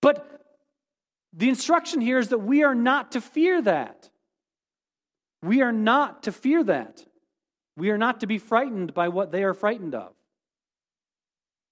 But 0.00 0.39
the 1.32 1.48
instruction 1.48 2.00
here 2.00 2.18
is 2.18 2.28
that 2.28 2.38
we 2.38 2.62
are 2.62 2.74
not 2.74 3.12
to 3.12 3.20
fear 3.20 3.62
that. 3.62 4.10
We 5.42 5.62
are 5.62 5.72
not 5.72 6.24
to 6.24 6.32
fear 6.32 6.62
that. 6.64 7.04
We 7.76 7.90
are 7.90 7.98
not 7.98 8.20
to 8.20 8.26
be 8.26 8.38
frightened 8.38 8.92
by 8.92 9.08
what 9.08 9.32
they 9.32 9.44
are 9.44 9.54
frightened 9.54 9.94
of. 9.94 10.12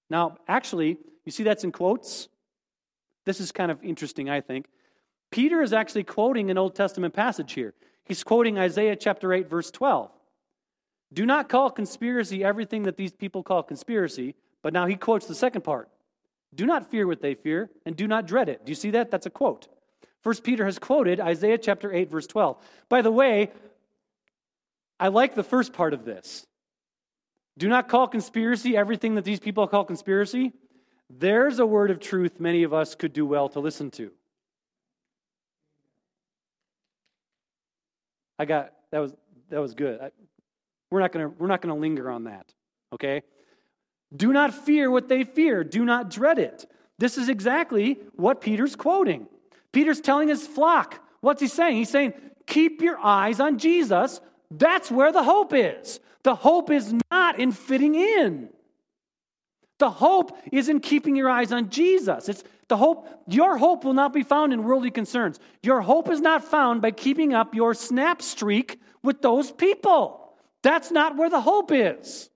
Now, 0.09 0.37
actually, 0.47 0.97
you 1.25 1.31
see 1.31 1.43
that's 1.43 1.63
in 1.63 1.71
quotes? 1.71 2.29
This 3.25 3.39
is 3.39 3.51
kind 3.51 3.69
of 3.69 3.83
interesting, 3.83 4.29
I 4.29 4.41
think. 4.41 4.67
Peter 5.31 5.61
is 5.61 5.73
actually 5.73 6.03
quoting 6.03 6.49
an 6.49 6.57
Old 6.57 6.73
Testament 6.73 7.13
passage 7.13 7.53
here. 7.53 7.73
He's 8.05 8.23
quoting 8.23 8.57
Isaiah 8.57 8.95
chapter 8.95 9.31
8, 9.31 9.47
verse 9.47 9.69
12. 9.69 10.09
Do 11.13 11.25
not 11.25 11.49
call 11.49 11.69
conspiracy 11.69 12.43
everything 12.43 12.83
that 12.83 12.97
these 12.97 13.11
people 13.11 13.43
call 13.43 13.61
conspiracy, 13.61 14.35
but 14.63 14.73
now 14.73 14.87
he 14.87 14.95
quotes 14.95 15.27
the 15.27 15.35
second 15.35 15.61
part. 15.63 15.89
Do 16.53 16.65
not 16.65 16.89
fear 16.89 17.05
what 17.07 17.21
they 17.21 17.35
fear, 17.35 17.69
and 17.85 17.95
do 17.95 18.07
not 18.07 18.27
dread 18.27 18.49
it. 18.49 18.65
Do 18.65 18.71
you 18.71 18.75
see 18.75 18.91
that? 18.91 19.11
That's 19.11 19.25
a 19.25 19.29
quote. 19.29 19.67
First 20.21 20.43
Peter 20.43 20.65
has 20.65 20.79
quoted 20.79 21.19
Isaiah 21.19 21.57
chapter 21.57 21.93
8, 21.93 22.09
verse 22.09 22.27
12. 22.27 22.57
By 22.89 23.01
the 23.01 23.11
way, 23.11 23.51
I 24.99 25.07
like 25.07 25.35
the 25.35 25.43
first 25.43 25.71
part 25.73 25.93
of 25.93 26.03
this. 26.03 26.45
Do 27.57 27.67
not 27.67 27.87
call 27.87 28.07
conspiracy 28.07 28.75
everything 28.75 29.15
that 29.15 29.25
these 29.25 29.39
people 29.39 29.67
call 29.67 29.85
conspiracy. 29.85 30.53
There's 31.09 31.59
a 31.59 31.65
word 31.65 31.91
of 31.91 31.99
truth 31.99 32.39
many 32.39 32.63
of 32.63 32.73
us 32.73 32.95
could 32.95 33.13
do 33.13 33.25
well 33.25 33.49
to 33.49 33.59
listen 33.59 33.91
to. 33.91 34.11
I 38.37 38.45
got 38.45 38.71
that 38.91 38.99
was 38.99 39.13
that 39.49 39.59
was 39.59 39.73
good. 39.73 39.99
I, 39.99 40.11
we're 40.89 41.01
not 41.01 41.11
gonna 41.11 41.27
we're 41.27 41.47
not 41.47 41.61
gonna 41.61 41.75
linger 41.75 42.09
on 42.09 42.25
that. 42.25 42.53
Okay. 42.93 43.23
Do 44.15 44.33
not 44.33 44.53
fear 44.53 44.89
what 44.89 45.07
they 45.07 45.23
fear. 45.23 45.63
Do 45.63 45.85
not 45.85 46.09
dread 46.09 46.39
it. 46.39 46.69
This 46.97 47.17
is 47.17 47.29
exactly 47.29 47.99
what 48.15 48.41
Peter's 48.41 48.75
quoting. 48.75 49.27
Peter's 49.71 50.01
telling 50.01 50.29
his 50.29 50.45
flock. 50.45 51.03
What's 51.21 51.41
he 51.41 51.47
saying? 51.47 51.77
He's 51.77 51.89
saying, 51.89 52.13
keep 52.47 52.81
your 52.81 52.99
eyes 52.99 53.39
on 53.39 53.57
Jesus. 53.57 54.19
That's 54.51 54.89
where 54.89 55.11
the 55.11 55.23
hope 55.23 55.53
is. 55.53 55.99
The 56.23 56.35
hope 56.35 56.71
is 56.71 56.93
not 57.11 57.39
in 57.39 57.51
fitting 57.51 57.95
in. 57.95 58.49
The 59.77 59.89
hope 59.89 60.37
is 60.51 60.67
in 60.67 60.81
keeping 60.81 61.15
your 61.15 61.29
eyes 61.29 61.53
on 61.53 61.69
Jesus. 61.69 62.27
It's 62.27 62.43
the 62.67 62.77
hope, 62.77 63.07
your 63.27 63.57
hope 63.57 63.85
will 63.85 63.93
not 63.93 64.13
be 64.13 64.23
found 64.23 64.51
in 64.51 64.63
worldly 64.63 64.91
concerns. 64.91 65.39
Your 65.63 65.81
hope 65.81 66.09
is 66.09 66.19
not 66.19 66.43
found 66.43 66.81
by 66.81 66.91
keeping 66.91 67.33
up 67.33 67.55
your 67.55 67.73
snap 67.73 68.21
streak 68.21 68.79
with 69.01 69.21
those 69.21 69.51
people. 69.51 70.33
That's 70.61 70.91
not 70.91 71.15
where 71.15 71.29
the 71.29 71.41
hope 71.41 71.71
is. 71.71 72.29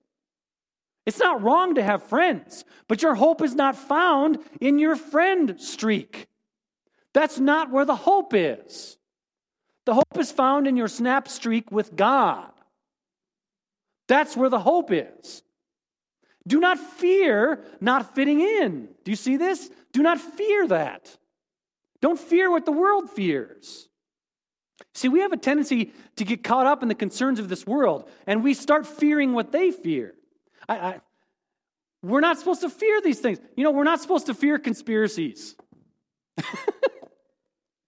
It's 1.06 1.18
not 1.18 1.42
wrong 1.42 1.74
to 1.74 1.82
have 1.82 2.02
friends, 2.02 2.64
but 2.88 3.02
your 3.02 3.14
hope 3.14 3.42
is 3.42 3.54
not 3.54 3.76
found 3.76 4.38
in 4.60 4.78
your 4.78 4.96
friend 4.96 5.56
streak. 5.58 6.28
That's 7.12 7.38
not 7.38 7.70
where 7.70 7.84
the 7.84 7.94
hope 7.94 8.32
is. 8.34 8.96
The 9.84 9.94
hope 9.94 10.18
is 10.18 10.32
found 10.32 10.66
in 10.66 10.76
your 10.76 10.88
snap 10.88 11.28
streak 11.28 11.70
with 11.70 11.94
God. 11.94 12.50
That's 14.08 14.36
where 14.36 14.48
the 14.48 14.58
hope 14.58 14.90
is. 14.90 15.42
Do 16.46 16.60
not 16.60 16.78
fear 16.78 17.64
not 17.80 18.14
fitting 18.14 18.40
in. 18.40 18.88
Do 19.04 19.10
you 19.10 19.16
see 19.16 19.36
this? 19.36 19.70
Do 19.92 20.02
not 20.02 20.20
fear 20.20 20.66
that. 20.68 21.16
Don't 22.00 22.18
fear 22.18 22.50
what 22.50 22.66
the 22.66 22.72
world 22.72 23.10
fears. 23.10 23.88
See, 24.94 25.08
we 25.08 25.20
have 25.20 25.32
a 25.32 25.38
tendency 25.38 25.92
to 26.16 26.24
get 26.24 26.44
caught 26.44 26.66
up 26.66 26.82
in 26.82 26.88
the 26.88 26.94
concerns 26.94 27.38
of 27.38 27.48
this 27.48 27.66
world, 27.66 28.08
and 28.26 28.44
we 28.44 28.54
start 28.54 28.86
fearing 28.86 29.32
what 29.32 29.52
they 29.52 29.70
fear. 29.70 30.14
I, 30.68 30.76
I, 30.76 31.00
we're 32.02 32.20
not 32.20 32.38
supposed 32.38 32.60
to 32.62 32.70
fear 32.70 33.00
these 33.00 33.20
things. 33.20 33.38
You 33.56 33.64
know, 33.64 33.70
we're 33.70 33.84
not 33.84 34.00
supposed 34.00 34.26
to 34.26 34.34
fear 34.34 34.58
conspiracies. 34.58 35.54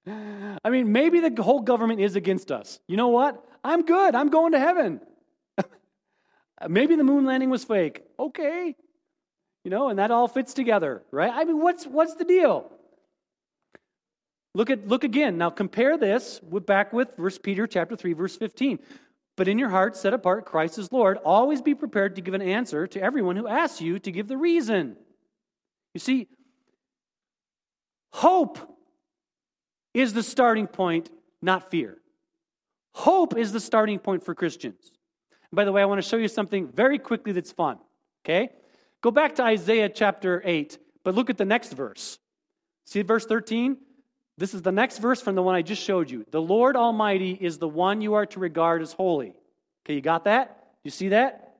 I 0.06 0.70
mean, 0.70 0.92
maybe 0.92 1.20
the 1.20 1.42
whole 1.42 1.60
government 1.60 2.00
is 2.00 2.16
against 2.16 2.50
us. 2.50 2.80
You 2.86 2.96
know 2.96 3.08
what? 3.08 3.44
I'm 3.64 3.82
good. 3.82 4.14
I'm 4.14 4.30
going 4.30 4.52
to 4.52 4.58
heaven. 4.58 5.00
maybe 6.68 6.96
the 6.96 7.04
moon 7.04 7.24
landing 7.26 7.50
was 7.50 7.64
fake. 7.64 8.02
Okay. 8.18 8.76
You 9.64 9.70
know, 9.70 9.88
and 9.88 9.98
that 9.98 10.10
all 10.12 10.28
fits 10.28 10.54
together, 10.54 11.02
right? 11.10 11.32
I 11.34 11.44
mean, 11.44 11.60
what's 11.60 11.86
what's 11.86 12.14
the 12.14 12.24
deal? 12.24 12.70
Look 14.54 14.70
at 14.70 14.86
look 14.86 15.02
again. 15.02 15.38
Now 15.38 15.50
compare 15.50 15.98
this 15.98 16.40
with, 16.48 16.64
back 16.64 16.92
with 16.92 17.16
First 17.16 17.42
Peter 17.42 17.66
chapter 17.66 17.96
3 17.96 18.12
verse 18.12 18.36
15. 18.36 18.78
But 19.36 19.48
in 19.48 19.58
your 19.58 19.68
heart, 19.68 19.96
set 19.96 20.14
apart 20.14 20.46
Christ 20.46 20.78
as 20.78 20.90
Lord. 20.90 21.18
Always 21.18 21.60
be 21.60 21.74
prepared 21.74 22.16
to 22.16 22.22
give 22.22 22.34
an 22.34 22.42
answer 22.42 22.86
to 22.86 23.00
everyone 23.00 23.36
who 23.36 23.46
asks 23.46 23.80
you 23.80 23.98
to 23.98 24.10
give 24.10 24.28
the 24.28 24.36
reason. 24.36 24.96
You 25.92 26.00
see, 26.00 26.28
hope 28.12 28.58
is 29.92 30.14
the 30.14 30.22
starting 30.22 30.66
point, 30.66 31.10
not 31.42 31.70
fear. 31.70 31.98
Hope 32.94 33.36
is 33.36 33.52
the 33.52 33.60
starting 33.60 33.98
point 33.98 34.24
for 34.24 34.34
Christians. 34.34 34.92
And 35.50 35.56
by 35.56 35.66
the 35.66 35.72
way, 35.72 35.82
I 35.82 35.84
want 35.84 36.02
to 36.02 36.08
show 36.08 36.16
you 36.16 36.28
something 36.28 36.68
very 36.68 36.98
quickly 36.98 37.32
that's 37.32 37.52
fun. 37.52 37.78
Okay? 38.24 38.48
Go 39.02 39.10
back 39.10 39.34
to 39.36 39.42
Isaiah 39.42 39.90
chapter 39.90 40.42
8, 40.44 40.78
but 41.04 41.14
look 41.14 41.28
at 41.28 41.36
the 41.36 41.44
next 41.44 41.74
verse. 41.74 42.18
See 42.86 43.02
verse 43.02 43.26
13? 43.26 43.76
This 44.38 44.52
is 44.52 44.62
the 44.62 44.72
next 44.72 44.98
verse 44.98 45.20
from 45.22 45.34
the 45.34 45.42
one 45.42 45.54
I 45.54 45.62
just 45.62 45.82
showed 45.82 46.10
you. 46.10 46.26
The 46.30 46.42
Lord 46.42 46.76
Almighty 46.76 47.32
is 47.32 47.58
the 47.58 47.68
one 47.68 48.00
you 48.02 48.14
are 48.14 48.26
to 48.26 48.40
regard 48.40 48.82
as 48.82 48.92
holy. 48.92 49.34
Okay, 49.84 49.94
you 49.94 50.00
got 50.00 50.24
that? 50.24 50.74
You 50.84 50.90
see 50.90 51.08
that? 51.08 51.56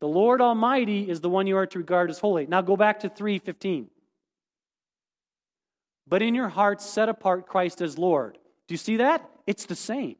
The 0.00 0.08
Lord 0.08 0.40
Almighty 0.40 1.08
is 1.08 1.20
the 1.20 1.28
one 1.28 1.46
you 1.46 1.56
are 1.56 1.66
to 1.66 1.78
regard 1.78 2.10
as 2.10 2.18
holy. 2.18 2.46
Now 2.46 2.60
go 2.60 2.76
back 2.76 3.00
to 3.00 3.08
3:15. 3.08 3.88
But 6.08 6.22
in 6.22 6.34
your 6.34 6.48
hearts 6.48 6.84
set 6.84 7.08
apart 7.08 7.46
Christ 7.46 7.80
as 7.80 7.96
Lord. 7.96 8.36
Do 8.66 8.74
you 8.74 8.78
see 8.78 8.96
that? 8.96 9.28
It's 9.46 9.66
the 9.66 9.76
same. 9.76 10.16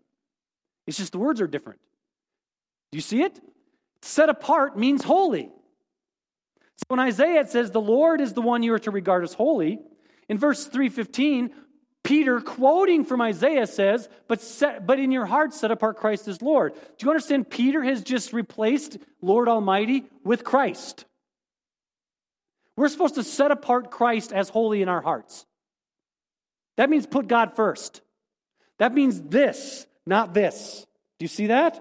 It's 0.87 0.97
just 0.97 1.11
the 1.11 1.19
words 1.19 1.41
are 1.41 1.49
different. 1.49 1.81
Do 2.93 2.97
you 2.97 3.03
see 3.03 3.23
it? 3.23 3.41
Set 4.03 4.29
apart 4.29 4.79
means 4.79 5.03
holy. 5.03 5.51
So 6.77 6.95
in 6.95 7.01
Isaiah 7.01 7.41
it 7.41 7.51
says 7.51 7.73
the 7.73 7.81
Lord 7.81 8.21
is 8.21 8.35
the 8.35 8.41
one 8.41 8.63
you 8.63 8.73
are 8.75 8.79
to 8.79 8.91
regard 8.93 9.25
as 9.25 9.35
holy. 9.35 9.81
In 10.29 10.39
verse 10.39 10.67
315, 10.67 11.53
Peter, 12.05 12.41
quoting 12.41 13.05
from 13.05 13.21
Isaiah, 13.21 13.67
says, 13.67 14.09
but, 14.27 14.41
set, 14.41 14.87
but 14.87 14.99
in 14.99 15.13
your 15.13 15.27
heart 15.27 15.55
set 15.55 15.71
apart 15.71 15.97
Christ 15.97 16.27
as 16.27 16.43
Lord. 16.43 16.75
Do 16.75 17.07
you 17.07 17.11
understand? 17.11 17.49
Peter 17.49 17.83
has 17.83 18.03
just 18.03 18.33
replaced 18.33 18.99
Lord 19.21 19.49
Almighty 19.49 20.05
with 20.25 20.43
Christ. 20.43 21.05
We're 22.77 22.89
supposed 22.89 23.15
to 23.15 23.23
set 23.23 23.51
apart 23.51 23.91
Christ 23.91 24.33
as 24.33 24.49
holy 24.49 24.83
in 24.83 24.89
our 24.89 25.01
hearts. 25.01 25.47
That 26.77 26.91
means 26.91 27.07
put 27.07 27.29
God 27.29 27.55
first. 27.55 28.01
That 28.79 28.95
means 28.95 29.21
this, 29.21 29.87
not 30.05 30.35
this. 30.35 30.87
Do 31.19 31.25
you 31.25 31.29
see 31.29 31.49
that? 31.49 31.81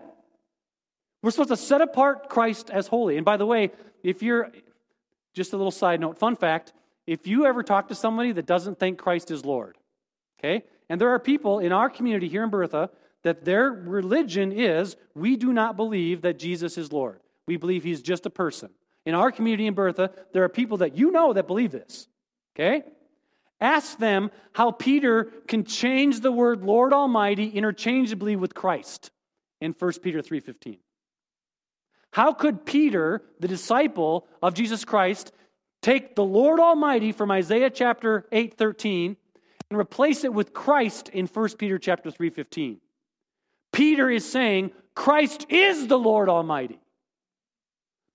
We're 1.23 1.31
supposed 1.31 1.49
to 1.49 1.57
set 1.57 1.81
apart 1.81 2.29
Christ 2.29 2.69
as 2.69 2.87
holy. 2.87 3.17
And 3.17 3.25
by 3.25 3.37
the 3.37 3.45
way, 3.45 3.71
if 4.03 4.21
you're, 4.21 4.51
just 5.33 5.53
a 5.53 5.57
little 5.57 5.71
side 5.71 5.99
note, 5.99 6.19
fun 6.19 6.35
fact, 6.35 6.73
if 7.07 7.25
you 7.25 7.45
ever 7.45 7.63
talk 7.63 7.87
to 7.87 7.95
somebody 7.95 8.33
that 8.33 8.45
doesn't 8.45 8.79
think 8.79 8.99
Christ 8.99 9.31
is 9.31 9.45
Lord, 9.45 9.77
okay, 10.43 10.63
and 10.89 10.99
there 10.99 11.09
are 11.09 11.19
people 11.19 11.59
in 11.59 11.71
our 11.71 11.89
community 11.89 12.27
here 12.27 12.43
in 12.43 12.49
Bertha 12.49 12.89
that 13.23 13.45
their 13.45 13.71
religion 13.71 14.51
is 14.51 14.95
we 15.13 15.35
do 15.37 15.53
not 15.53 15.77
believe 15.77 16.23
that 16.23 16.39
Jesus 16.39 16.77
is 16.77 16.91
Lord. 16.91 17.19
We 17.45 17.57
believe 17.57 17.83
he's 17.83 18.01
just 18.01 18.25
a 18.25 18.29
person. 18.31 18.69
In 19.05 19.15
our 19.15 19.31
community 19.31 19.67
in 19.67 19.73
Bertha, 19.73 20.11
there 20.33 20.43
are 20.43 20.49
people 20.49 20.77
that 20.77 20.97
you 20.97 21.11
know 21.11 21.33
that 21.33 21.47
believe 21.47 21.71
this, 21.71 22.07
okay? 22.55 22.83
Ask 23.59 23.99
them 23.99 24.31
how 24.53 24.71
Peter 24.71 25.25
can 25.47 25.63
change 25.63 26.21
the 26.21 26.31
word 26.31 26.63
Lord 26.63 26.93
Almighty 26.93 27.47
interchangeably 27.47 28.35
with 28.35 28.55
Christ 28.55 29.11
in 29.59 29.73
1 29.73 30.01
Peter 30.01 30.21
3:15. 30.21 30.79
How 32.13 32.33
could 32.33 32.65
Peter, 32.65 33.21
the 33.39 33.47
disciple 33.47 34.27
of 34.41 34.55
Jesus 34.55 34.83
Christ, 34.83 35.31
take 35.81 36.15
the 36.15 36.23
Lord 36.23 36.59
Almighty 36.59 37.11
from 37.11 37.31
Isaiah 37.31 37.69
chapter 37.69 38.27
8:13 38.31 39.15
and 39.71 39.79
replace 39.79 40.25
it 40.25 40.33
with 40.33 40.53
Christ 40.53 41.07
in 41.09 41.27
1 41.27 41.57
Peter 41.57 41.79
chapter 41.79 42.11
3:15? 42.11 42.81
Peter 43.71 44.09
is 44.09 44.29
saying 44.29 44.71
Christ 44.95 45.45
is 45.49 45.87
the 45.87 45.97
Lord 45.97 46.27
Almighty. 46.27 46.77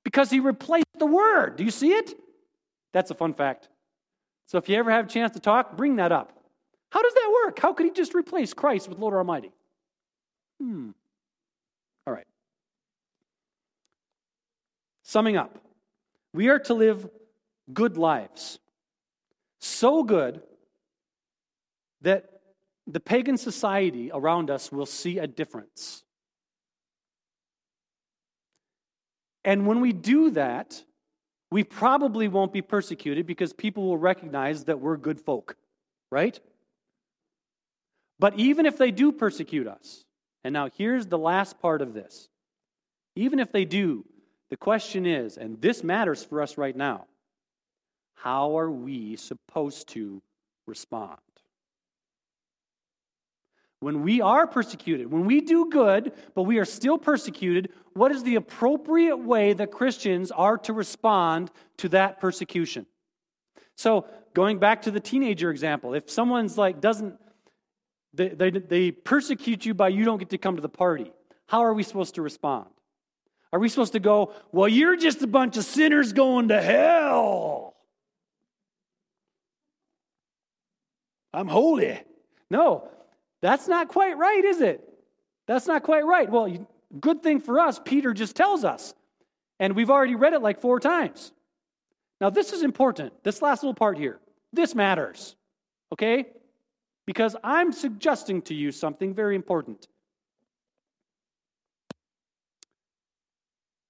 Because 0.05 0.29
he 0.29 0.39
replaced 0.39 0.99
the 0.99 1.07
word. 1.07 1.57
Do 1.57 1.65
you 1.65 1.71
see 1.71 1.95
it? 1.95 2.15
That's 2.93 3.11
a 3.11 3.15
fun 3.15 3.33
fact. 3.33 3.71
So 4.45 4.59
if 4.59 4.69
you 4.69 4.77
ever 4.77 4.91
have 4.91 5.07
a 5.07 5.09
chance 5.09 5.33
to 5.33 5.41
talk, 5.41 5.79
bring 5.79 5.97
that 5.97 6.13
up. 6.13 6.31
How 6.91 7.01
does 7.01 7.15
that 7.15 7.33
work? 7.45 7.59
How 7.59 7.73
could 7.73 7.87
he 7.87 7.93
just 7.93 8.15
replace 8.15 8.53
Christ 8.53 8.89
with 8.91 8.99
Lord 8.99 9.15
Almighty? 9.15 9.51
Hmm. 10.61 10.91
All 12.07 12.13
right. 12.13 12.27
Summing 15.03 15.39
up, 15.39 15.59
we 16.35 16.51
are 16.51 16.59
to 16.61 16.75
live 16.75 17.09
good 17.73 17.97
lives. 17.97 18.59
So 19.59 20.05
good 20.05 20.43
that 22.07 22.31
the 22.87 23.01
pagan 23.01 23.37
society 23.37 24.13
around 24.15 24.49
us 24.49 24.71
will 24.71 24.87
see 24.87 25.19
a 25.19 25.27
difference. 25.27 26.05
And 29.45 29.67
when 29.67 29.81
we 29.81 29.93
do 29.93 30.31
that, 30.31 30.85
we 31.51 31.65
probably 31.65 32.29
won't 32.29 32.53
be 32.53 32.63
persecuted 32.63 33.27
because 33.27 33.53
people 33.53 33.89
will 33.89 33.99
recognize 33.99 34.67
that 34.67 34.79
we're 34.79 34.97
good 34.97 35.21
folk, 35.21 35.57
right? 36.13 36.39
But 38.21 38.39
even 38.39 38.67
if 38.67 38.79
they 38.79 38.93
do 38.93 39.11
persecute 39.11 39.67
us, 39.67 40.05
and 40.45 40.53
now 40.53 40.71
here's 40.79 41.07
the 41.07 41.19
last 41.19 41.59
part 41.61 41.83
of 41.83 41.93
this 41.93 42.29
even 43.17 43.41
if 43.41 43.51
they 43.51 43.65
do, 43.65 44.05
the 44.51 44.57
question 44.57 45.07
is, 45.07 45.39
and 45.39 45.61
this 45.61 45.83
matters 45.83 46.23
for 46.23 46.41
us 46.41 46.57
right 46.57 46.77
now 46.77 47.07
how 48.15 48.57
are 48.59 48.71
we 48.71 49.17
supposed 49.17 49.89
to 49.89 50.23
respond? 50.67 51.19
When 53.81 54.03
we 54.03 54.21
are 54.23 54.47
persecuted, 54.47 55.13
when 55.13 55.27
we 55.27 55.41
do 55.41 55.69
good, 55.71 56.13
but 56.35 56.45
we 56.45 56.59
are 56.59 56.65
still 56.65 56.97
persecuted, 56.97 57.71
what 57.93 58.11
is 58.11 58.23
the 58.23 58.37
appropriate 58.37 59.19
way 59.19 59.53
that 59.53 59.71
Christians 59.71 60.31
are 60.31 60.57
to 60.59 60.73
respond 60.73 61.51
to 61.79 61.91
that 61.91 62.19
persecution? 62.19 62.87
So, 63.77 64.07
going 64.33 64.59
back 64.59 64.83
to 64.83 64.91
the 64.91 65.01
teenager 65.01 65.51
example, 65.51 65.93
if 65.93 66.11
someone's 66.11 66.57
like, 66.57 66.81
doesn't, 66.81 67.19
they, 68.15 68.31
they, 68.31 68.51
they 68.51 68.91
persecute 68.91 69.67
you 69.67 69.75
by 69.75 69.89
you 69.89 70.07
don't 70.07 70.19
get 70.19 70.31
to 70.31 70.39
come 70.39 70.57
to 70.57 70.63
the 70.63 70.69
party, 70.71 71.13
how 71.47 71.61
are 71.61 71.75
we 71.75 71.83
supposed 71.83 72.15
to 72.15 72.23
respond? 72.23 72.69
Are 73.53 73.59
we 73.59 73.69
supposed 73.69 73.93
to 73.93 74.01
go, 74.01 74.33
well, 74.53 74.69
you're 74.69 74.97
just 74.97 75.23
a 75.23 75.27
bunch 75.27 75.57
of 75.59 75.65
sinners 75.65 76.15
going 76.15 76.49
to 76.49 76.61
hell? 76.61 77.75
I'm 81.33 81.49
holy. 81.49 82.01
No, 82.51 82.89
that's 83.43 83.69
not 83.69 83.89
quite 83.89 84.17
right, 84.17 84.45
is 84.45 84.61
it? 84.61 84.83
That's 85.47 85.67
not 85.67 85.83
quite 85.83 86.05
right. 86.05 86.31
Well, 86.31 86.67
good 87.01 87.23
thing 87.23 87.41
for 87.41 87.61
us, 87.61 87.81
Peter 87.85 88.13
just 88.13 88.37
tells 88.37 88.65
us. 88.65 88.95
And 89.59 89.75
we've 89.75 89.91
already 89.91 90.15
read 90.15 90.33
it 90.33 90.43
like 90.43 90.61
four 90.61 90.81
times. 90.81 91.33
Now, 92.21 92.31
this 92.31 92.53
is 92.53 92.63
important. 92.63 93.13
This 93.23 93.43
last 93.43 93.63
little 93.63 93.75
part 93.75 93.99
here. 93.99 94.19
This 94.53 94.75
matters. 94.75 95.37
Okay? 95.93 96.27
Because 97.07 97.37
I'm 97.45 97.73
suggesting 97.73 98.43
to 98.43 98.55
you 98.55 98.73
something 98.73 99.15
very 99.15 99.37
important. 99.37 99.87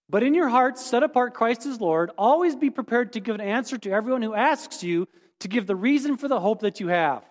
But 0.08 0.22
in 0.22 0.34
your 0.34 0.48
hearts, 0.48 0.84
set 0.84 1.02
apart 1.02 1.34
Christ 1.34 1.66
as 1.66 1.80
Lord. 1.80 2.10
Always 2.16 2.54
be 2.54 2.70
prepared 2.70 3.12
to 3.14 3.20
give 3.20 3.34
an 3.34 3.40
answer 3.40 3.76
to 3.78 3.90
everyone 3.90 4.22
who 4.22 4.34
asks 4.34 4.82
you 4.82 5.08
to 5.40 5.48
give 5.48 5.66
the 5.66 5.76
reason 5.76 6.16
for 6.16 6.28
the 6.28 6.40
hope 6.40 6.60
that 6.60 6.80
you 6.80 6.88
have. 6.88 7.24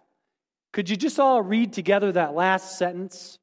Could 0.75 0.89
you 0.89 0.97
just 0.97 1.21
all 1.21 1.41
read 1.41 1.71
together 1.71 2.11
that 2.11 2.35
last 2.35 2.77
sentence? 2.77 3.39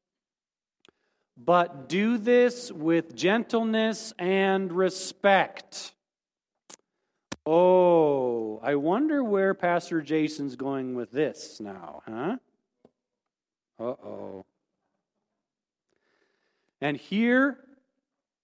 But 1.35 1.89
do 1.89 2.19
this 2.19 2.71
with 2.71 3.17
gentleness 3.17 4.13
and 4.19 4.71
respect. 4.71 5.95
Oh, 7.47 8.61
I 8.63 8.75
wonder 8.75 9.25
where 9.25 9.55
Pastor 9.55 10.03
Jason's 10.03 10.57
going 10.57 10.95
with 10.95 11.11
this 11.11 11.59
now, 11.59 12.03
huh? 12.07 12.37
Uh 13.81 13.83
oh. 13.83 14.45
And 16.83 16.99
here 16.99 17.57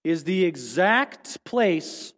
is 0.03 0.23
the 0.23 0.45
exact 0.45 1.43
place 1.43 2.13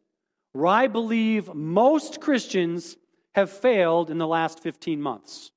where 0.54 0.68
I 0.68 0.88
believe 0.88 1.54
most 1.54 2.22
Christians 2.22 2.96
have 3.36 3.50
failed 3.50 4.10
in 4.10 4.20
the 4.20 4.28
last 4.28 4.64
15 4.64 5.02
months. 5.02 5.52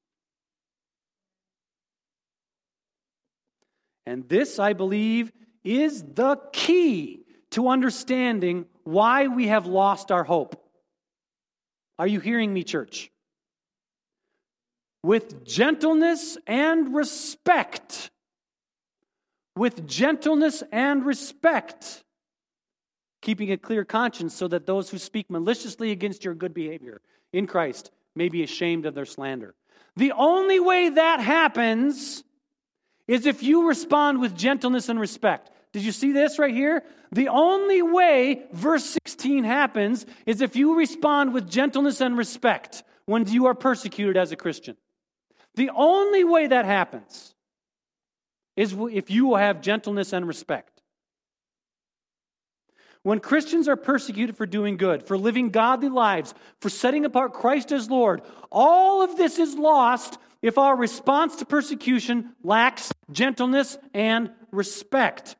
And 4.06 4.28
this, 4.28 4.58
I 4.58 4.72
believe, 4.72 5.32
is 5.62 6.02
the 6.02 6.36
key 6.52 7.24
to 7.52 7.68
understanding 7.68 8.66
why 8.84 9.28
we 9.28 9.48
have 9.48 9.66
lost 9.66 10.10
our 10.10 10.24
hope. 10.24 10.60
Are 11.98 12.06
you 12.06 12.20
hearing 12.20 12.52
me, 12.52 12.64
church? 12.64 13.10
With 15.02 15.44
gentleness 15.44 16.36
and 16.46 16.94
respect. 16.94 18.10
With 19.56 19.86
gentleness 19.86 20.62
and 20.72 21.06
respect. 21.06 22.02
Keeping 23.22 23.52
a 23.52 23.56
clear 23.56 23.84
conscience 23.84 24.34
so 24.34 24.48
that 24.48 24.66
those 24.66 24.90
who 24.90 24.98
speak 24.98 25.30
maliciously 25.30 25.92
against 25.92 26.24
your 26.24 26.34
good 26.34 26.52
behavior 26.52 27.00
in 27.32 27.46
Christ 27.46 27.90
may 28.14 28.28
be 28.28 28.42
ashamed 28.42 28.86
of 28.86 28.94
their 28.94 29.06
slander. 29.06 29.54
The 29.96 30.12
only 30.12 30.60
way 30.60 30.90
that 30.90 31.20
happens 31.20 32.24
is 33.06 33.26
if 33.26 33.42
you 33.42 33.68
respond 33.68 34.20
with 34.20 34.36
gentleness 34.36 34.88
and 34.88 34.98
respect. 34.98 35.50
Did 35.72 35.82
you 35.82 35.92
see 35.92 36.12
this 36.12 36.38
right 36.38 36.54
here? 36.54 36.84
The 37.12 37.28
only 37.28 37.82
way 37.82 38.44
verse 38.52 38.96
16 39.04 39.44
happens 39.44 40.06
is 40.26 40.40
if 40.40 40.56
you 40.56 40.78
respond 40.78 41.34
with 41.34 41.50
gentleness 41.50 42.00
and 42.00 42.16
respect 42.16 42.82
when 43.06 43.26
you 43.26 43.46
are 43.46 43.54
persecuted 43.54 44.16
as 44.16 44.32
a 44.32 44.36
Christian. 44.36 44.76
The 45.56 45.70
only 45.74 46.24
way 46.24 46.46
that 46.46 46.64
happens 46.64 47.34
is 48.56 48.74
if 48.92 49.10
you 49.10 49.26
will 49.26 49.36
have 49.36 49.60
gentleness 49.60 50.12
and 50.12 50.26
respect. 50.26 50.70
When 53.02 53.20
Christians 53.20 53.68
are 53.68 53.76
persecuted 53.76 54.36
for 54.36 54.46
doing 54.46 54.78
good, 54.78 55.06
for 55.06 55.18
living 55.18 55.50
godly 55.50 55.90
lives, 55.90 56.34
for 56.60 56.70
setting 56.70 57.04
apart 57.04 57.34
Christ 57.34 57.70
as 57.70 57.90
Lord, 57.90 58.22
all 58.50 59.02
of 59.02 59.16
this 59.16 59.38
is 59.38 59.54
lost 59.56 60.18
if 60.44 60.58
our 60.58 60.76
response 60.76 61.36
to 61.36 61.46
persecution 61.46 62.34
lacks 62.42 62.92
gentleness 63.10 63.78
and 63.94 64.30
respect. 64.50 65.36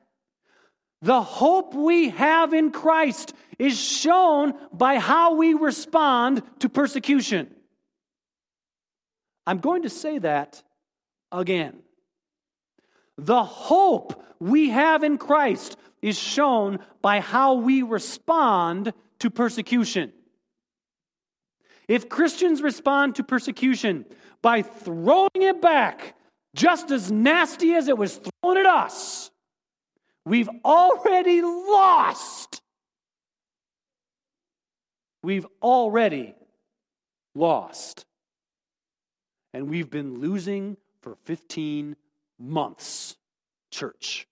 The 1.02 1.20
hope 1.20 1.74
we 1.74 2.08
have 2.08 2.54
in 2.54 2.70
Christ 2.70 3.34
is 3.58 3.78
shown 3.78 4.54
by 4.72 4.98
how 4.98 5.34
we 5.34 5.52
respond 5.52 6.42
to 6.60 6.70
persecution. 6.70 7.54
I'm 9.46 9.58
going 9.58 9.82
to 9.82 9.90
say 9.90 10.16
that 10.20 10.62
again. 11.30 11.82
The 13.18 13.44
hope 13.44 14.24
we 14.40 14.70
have 14.70 15.04
in 15.04 15.18
Christ 15.18 15.76
is 16.00 16.18
shown 16.18 16.78
by 17.02 17.20
how 17.20 17.56
we 17.56 17.82
respond 17.82 18.94
to 19.18 19.28
persecution. 19.28 20.14
If 21.88 22.08
Christians 22.08 22.62
respond 22.62 23.16
to 23.16 23.22
persecution 23.22 24.06
by 24.44 24.60
throwing 24.60 25.30
it 25.36 25.62
back 25.62 26.14
just 26.54 26.90
as 26.90 27.10
nasty 27.10 27.72
as 27.72 27.88
it 27.88 27.96
was 27.96 28.16
thrown 28.16 28.58
at 28.58 28.66
us, 28.66 29.30
we've 30.26 30.50
already 30.62 31.40
lost. 31.40 32.60
We've 35.22 35.46
already 35.62 36.34
lost. 37.34 38.04
And 39.54 39.70
we've 39.70 39.88
been 39.88 40.20
losing 40.20 40.76
for 41.00 41.16
15 41.24 41.96
months, 42.38 43.16
church. 43.70 44.28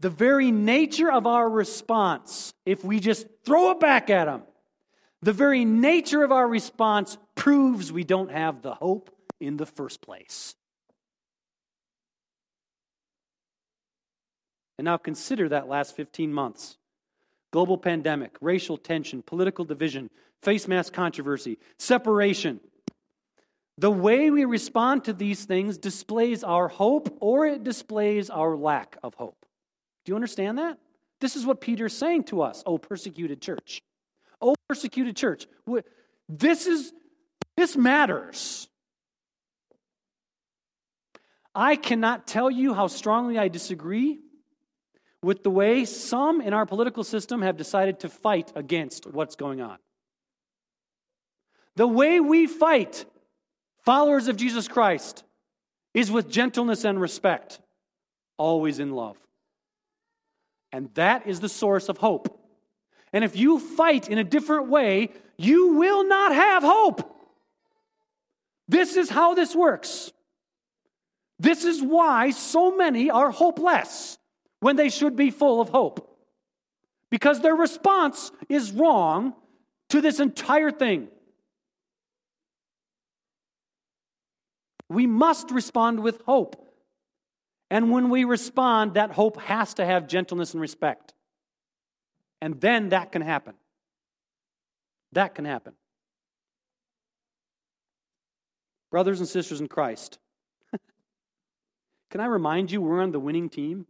The 0.00 0.10
very 0.10 0.50
nature 0.50 1.12
of 1.12 1.28
our 1.28 1.48
response, 1.48 2.52
if 2.66 2.84
we 2.84 2.98
just 2.98 3.28
throw 3.44 3.70
it 3.70 3.78
back 3.78 4.10
at 4.10 4.24
them, 4.24 4.42
the 5.22 5.32
very 5.32 5.64
nature 5.64 6.22
of 6.22 6.32
our 6.32 6.48
response 6.48 7.18
proves 7.34 7.92
we 7.92 8.04
don't 8.04 8.30
have 8.30 8.62
the 8.62 8.74
hope 8.74 9.10
in 9.38 9.56
the 9.56 9.66
first 9.66 10.00
place. 10.00 10.54
And 14.78 14.86
now 14.86 14.96
consider 14.96 15.50
that 15.50 15.68
last 15.68 15.94
15 15.94 16.32
months 16.32 16.78
global 17.52 17.76
pandemic, 17.76 18.36
racial 18.40 18.78
tension, 18.78 19.22
political 19.22 19.64
division, 19.64 20.08
face 20.40 20.68
mask 20.68 20.92
controversy, 20.92 21.58
separation. 21.78 22.60
The 23.76 23.90
way 23.90 24.30
we 24.30 24.44
respond 24.44 25.04
to 25.04 25.12
these 25.12 25.44
things 25.44 25.78
displays 25.78 26.44
our 26.44 26.68
hope 26.68 27.16
or 27.20 27.46
it 27.46 27.64
displays 27.64 28.30
our 28.30 28.56
lack 28.56 28.96
of 29.02 29.14
hope. 29.14 29.44
Do 30.04 30.12
you 30.12 30.16
understand 30.16 30.58
that? 30.58 30.78
This 31.20 31.36
is 31.36 31.44
what 31.44 31.60
Peter's 31.60 31.96
saying 31.96 32.24
to 32.24 32.42
us, 32.42 32.62
oh 32.64 32.78
persecuted 32.78 33.42
church. 33.42 33.82
Oh 34.40 34.54
persecuted 34.68 35.16
church. 35.16 35.46
This 36.28 36.66
is 36.66 36.92
this 37.56 37.76
matters. 37.76 38.68
I 41.54 41.76
cannot 41.76 42.26
tell 42.26 42.50
you 42.50 42.74
how 42.74 42.86
strongly 42.86 43.38
I 43.38 43.48
disagree 43.48 44.20
with 45.22 45.42
the 45.42 45.50
way 45.50 45.84
some 45.84 46.40
in 46.40 46.54
our 46.54 46.64
political 46.64 47.04
system 47.04 47.42
have 47.42 47.56
decided 47.56 48.00
to 48.00 48.08
fight 48.08 48.52
against 48.54 49.06
what's 49.06 49.36
going 49.36 49.60
on. 49.60 49.76
The 51.76 51.86
way 51.86 52.20
we 52.20 52.46
fight 52.46 53.04
followers 53.84 54.28
of 54.28 54.36
Jesus 54.36 54.68
Christ 54.68 55.24
is 55.92 56.10
with 56.10 56.30
gentleness 56.30 56.84
and 56.84 57.00
respect, 57.00 57.60
always 58.38 58.78
in 58.78 58.92
love. 58.92 59.18
And 60.72 60.88
that 60.94 61.26
is 61.26 61.40
the 61.40 61.48
source 61.48 61.88
of 61.88 61.98
hope. 61.98 62.39
And 63.12 63.24
if 63.24 63.36
you 63.36 63.58
fight 63.58 64.08
in 64.08 64.18
a 64.18 64.24
different 64.24 64.68
way, 64.68 65.10
you 65.36 65.74
will 65.74 66.06
not 66.06 66.34
have 66.34 66.62
hope. 66.62 67.16
This 68.68 68.96
is 68.96 69.10
how 69.10 69.34
this 69.34 69.54
works. 69.54 70.12
This 71.38 71.64
is 71.64 71.82
why 71.82 72.30
so 72.30 72.76
many 72.76 73.10
are 73.10 73.30
hopeless 73.30 74.18
when 74.60 74.76
they 74.76 74.90
should 74.90 75.16
be 75.16 75.30
full 75.30 75.60
of 75.60 75.70
hope. 75.70 76.06
Because 77.10 77.40
their 77.40 77.56
response 77.56 78.30
is 78.48 78.70
wrong 78.70 79.34
to 79.88 80.00
this 80.00 80.20
entire 80.20 80.70
thing. 80.70 81.08
We 84.88 85.06
must 85.06 85.50
respond 85.50 86.00
with 86.00 86.20
hope. 86.22 86.68
And 87.70 87.90
when 87.90 88.10
we 88.10 88.24
respond, 88.24 88.94
that 88.94 89.12
hope 89.12 89.40
has 89.40 89.74
to 89.74 89.86
have 89.86 90.08
gentleness 90.08 90.52
and 90.52 90.60
respect. 90.60 91.14
And 92.40 92.60
then 92.60 92.90
that 92.90 93.12
can 93.12 93.22
happen. 93.22 93.54
That 95.12 95.34
can 95.34 95.44
happen. 95.44 95.74
Brothers 98.90 99.20
and 99.20 99.28
sisters 99.28 99.60
in 99.60 99.68
Christ, 99.68 100.18
can 102.10 102.20
I 102.20 102.26
remind 102.26 102.72
you 102.72 102.80
we're 102.80 103.02
on 103.02 103.12
the 103.12 103.20
winning 103.20 103.48
team? 103.48 103.86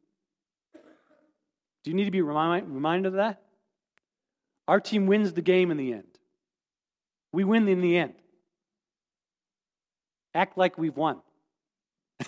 Do 1.82 1.90
you 1.90 1.96
need 1.96 2.04
to 2.04 2.10
be 2.10 2.20
remind, 2.20 2.74
reminded 2.74 3.08
of 3.08 3.12
that? 3.14 3.42
Our 4.68 4.80
team 4.80 5.06
wins 5.06 5.32
the 5.32 5.42
game 5.42 5.70
in 5.70 5.78
the 5.78 5.92
end. 5.92 6.04
We 7.32 7.44
win 7.44 7.66
in 7.68 7.80
the 7.80 7.96
end. 7.96 8.14
Act 10.34 10.58
like 10.58 10.76
we've 10.76 10.96
won. 10.96 11.20
Do 12.20 12.26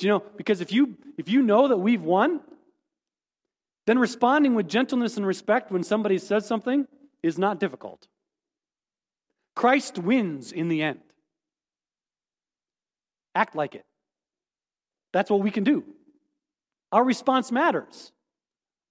you 0.00 0.08
know? 0.08 0.22
Because 0.36 0.60
if 0.60 0.72
you 0.72 0.96
if 1.18 1.28
you 1.28 1.42
know 1.42 1.68
that 1.68 1.76
we've 1.76 2.02
won, 2.02 2.40
then 3.86 3.98
responding 3.98 4.54
with 4.54 4.68
gentleness 4.68 5.16
and 5.16 5.26
respect 5.26 5.70
when 5.70 5.82
somebody 5.82 6.18
says 6.18 6.46
something 6.46 6.86
is 7.22 7.38
not 7.38 7.60
difficult. 7.60 8.06
Christ 9.54 9.98
wins 9.98 10.52
in 10.52 10.68
the 10.68 10.82
end. 10.82 11.00
Act 13.34 13.54
like 13.54 13.74
it. 13.74 13.84
That's 15.12 15.30
what 15.30 15.40
we 15.40 15.50
can 15.50 15.64
do. 15.64 15.84
Our 16.92 17.04
response 17.04 17.50
matters. 17.52 18.12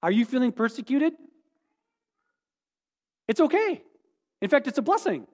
Are 0.01 0.11
you 0.11 0.25
feeling 0.25 0.51
persecuted? 0.51 1.13
It's 3.27 3.39
okay. 3.39 3.81
In 4.41 4.49
fact, 4.49 4.67
it's 4.67 4.77
a 4.77 4.81
blessing. 4.81 5.27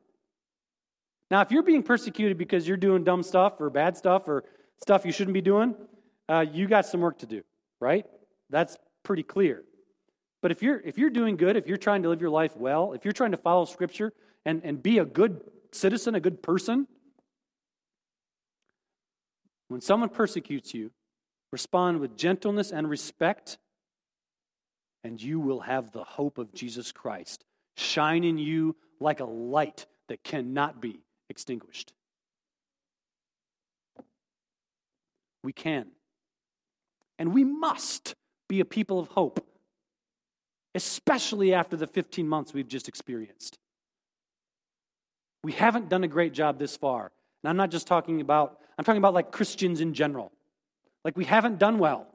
Now, 1.30 1.42
if 1.42 1.52
you're 1.52 1.64
being 1.64 1.84
persecuted 1.84 2.38
because 2.38 2.68
you're 2.68 2.78
doing 2.78 3.04
dumb 3.04 3.24
stuff 3.24 3.60
or 3.60 3.70
bad 3.70 3.96
stuff 3.96 4.28
or 4.28 4.44
stuff 4.82 5.06
you 5.06 5.12
shouldn't 5.12 5.34
be 5.34 5.42
doing, 5.42 5.76
uh, 6.28 6.46
you 6.52 6.68
got 6.68 6.86
some 6.86 7.02
work 7.02 7.20
to 7.20 7.26
do, 7.26 7.42
right? 7.80 8.06
That's 8.50 8.78
pretty 9.04 9.24
clear. 9.24 9.64
But 10.42 10.52
if 10.52 10.64
you're 10.64 10.80
if 10.80 10.98
you're 10.98 11.10
doing 11.10 11.38
good, 11.38 11.56
if 11.56 11.68
you're 11.68 11.78
trying 11.78 12.04
to 12.04 12.10
live 12.10 12.22
your 12.22 12.30
life 12.30 12.56
well, 12.58 12.94
if 12.94 13.06
you're 13.06 13.12
trying 13.14 13.32
to 13.32 13.38
follow 13.38 13.66
Scripture 13.66 14.14
and, 14.46 14.62
and 14.64 14.82
be 14.82 14.98
a 14.98 15.06
good 15.06 15.42
citizen, 15.72 16.16
a 16.16 16.20
good 16.20 16.42
person, 16.42 16.88
when 19.68 19.82
someone 19.82 20.10
persecutes 20.10 20.74
you, 20.74 20.92
respond 21.52 22.00
with 22.00 22.18
gentleness 22.18 22.72
and 22.72 22.90
respect, 22.90 23.58
and 25.04 25.22
you 25.22 25.40
will 25.40 25.62
have 25.62 25.92
the 25.92 26.04
hope 26.04 26.38
of 26.38 26.54
Jesus 26.54 26.92
Christ 26.92 27.46
shine 27.78 28.24
in 28.24 28.38
you 28.38 28.76
like 29.00 29.20
a 29.20 29.26
light 29.26 29.86
that 30.10 30.24
cannot 30.24 30.82
be 30.82 31.02
extinguished. 31.30 31.94
We 35.44 35.54
can. 35.54 35.88
And 37.18 37.34
we 37.34 37.44
must 37.44 38.16
be 38.52 38.60
a 38.60 38.66
people 38.66 39.00
of 39.00 39.08
hope, 39.08 39.48
especially 40.76 41.54
after 41.54 41.78
the 41.78 41.88
15 41.88 42.28
months 42.28 42.54
we've 42.54 42.68
just 42.68 42.90
experienced. 42.90 43.58
We 45.46 45.54
haven't 45.54 45.88
done 45.88 46.04
a 46.04 46.08
great 46.10 46.34
job 46.34 46.60
this 46.60 46.76
far. 46.76 47.14
And 47.42 47.50
I'm 47.50 47.56
not 47.56 47.72
just 47.72 47.88
talking 47.88 48.20
about, 48.20 48.60
I'm 48.78 48.84
talking 48.84 48.98
about 48.98 49.14
like 49.14 49.32
Christians 49.32 49.80
in 49.80 49.94
general. 49.94 50.34
Like 51.06 51.16
we 51.16 51.24
haven't 51.24 51.60
done 51.60 51.80
well. 51.80 52.08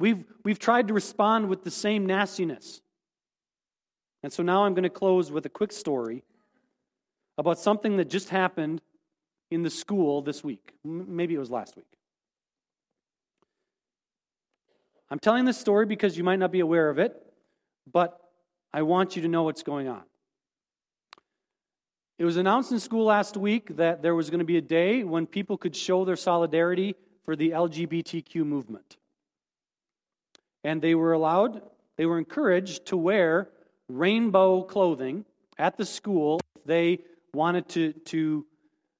We've, 0.00 0.24
we've 0.46 0.58
tried 0.58 0.88
to 0.88 0.94
respond 0.94 1.50
with 1.50 1.62
the 1.62 1.70
same 1.70 2.06
nastiness. 2.06 2.80
And 4.22 4.32
so 4.32 4.42
now 4.42 4.64
I'm 4.64 4.72
going 4.72 4.84
to 4.84 4.88
close 4.88 5.30
with 5.30 5.44
a 5.44 5.50
quick 5.50 5.72
story 5.72 6.24
about 7.36 7.58
something 7.58 7.98
that 7.98 8.08
just 8.08 8.30
happened 8.30 8.80
in 9.50 9.62
the 9.62 9.68
school 9.68 10.22
this 10.22 10.42
week. 10.42 10.72
Maybe 10.82 11.34
it 11.34 11.38
was 11.38 11.50
last 11.50 11.76
week. 11.76 11.95
I'm 15.10 15.18
telling 15.18 15.44
this 15.44 15.58
story 15.58 15.86
because 15.86 16.16
you 16.18 16.24
might 16.24 16.38
not 16.38 16.50
be 16.50 16.60
aware 16.60 16.90
of 16.90 16.98
it, 16.98 17.14
but 17.92 18.20
I 18.72 18.82
want 18.82 19.16
you 19.16 19.22
to 19.22 19.28
know 19.28 19.44
what's 19.44 19.62
going 19.62 19.88
on. 19.88 20.02
It 22.18 22.24
was 22.24 22.36
announced 22.36 22.72
in 22.72 22.80
school 22.80 23.04
last 23.04 23.36
week 23.36 23.76
that 23.76 24.02
there 24.02 24.14
was 24.14 24.30
going 24.30 24.38
to 24.40 24.46
be 24.46 24.56
a 24.56 24.62
day 24.62 25.04
when 25.04 25.26
people 25.26 25.58
could 25.58 25.76
show 25.76 26.04
their 26.04 26.16
solidarity 26.16 26.96
for 27.24 27.36
the 27.36 27.50
LGBTQ 27.50 28.36
movement. 28.36 28.96
And 30.64 30.80
they 30.80 30.94
were 30.94 31.12
allowed, 31.12 31.62
they 31.96 32.06
were 32.06 32.18
encouraged 32.18 32.86
to 32.86 32.96
wear 32.96 33.50
rainbow 33.88 34.62
clothing 34.62 35.24
at 35.58 35.76
the 35.76 35.84
school 35.84 36.40
if 36.56 36.64
they 36.64 37.00
wanted 37.34 37.68
to, 37.70 37.92
to 37.92 38.46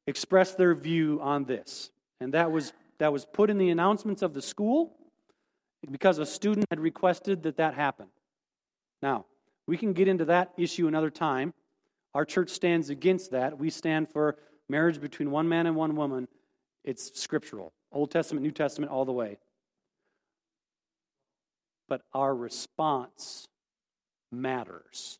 express 0.06 0.54
their 0.54 0.74
view 0.74 1.18
on 1.22 1.44
this. 1.44 1.90
And 2.20 2.34
that 2.34 2.52
was, 2.52 2.72
that 2.98 3.12
was 3.12 3.24
put 3.24 3.50
in 3.50 3.58
the 3.58 3.70
announcements 3.70 4.22
of 4.22 4.34
the 4.34 4.42
school 4.42 4.95
because 5.90 6.18
a 6.18 6.26
student 6.26 6.66
had 6.70 6.80
requested 6.80 7.42
that 7.44 7.56
that 7.56 7.74
happen. 7.74 8.06
Now, 9.02 9.26
we 9.66 9.76
can 9.76 9.92
get 9.92 10.08
into 10.08 10.24
that 10.26 10.52
issue 10.56 10.88
another 10.88 11.10
time. 11.10 11.54
Our 12.14 12.24
church 12.24 12.50
stands 12.50 12.90
against 12.90 13.32
that. 13.32 13.58
We 13.58 13.70
stand 13.70 14.08
for 14.08 14.36
marriage 14.68 15.00
between 15.00 15.30
one 15.30 15.48
man 15.48 15.66
and 15.66 15.76
one 15.76 15.96
woman. 15.96 16.28
It's 16.84 17.20
scriptural 17.20 17.72
Old 17.92 18.10
Testament, 18.10 18.42
New 18.42 18.52
Testament, 18.52 18.92
all 18.92 19.04
the 19.04 19.12
way. 19.12 19.38
But 21.88 22.02
our 22.12 22.34
response 22.34 23.46
matters. 24.32 25.18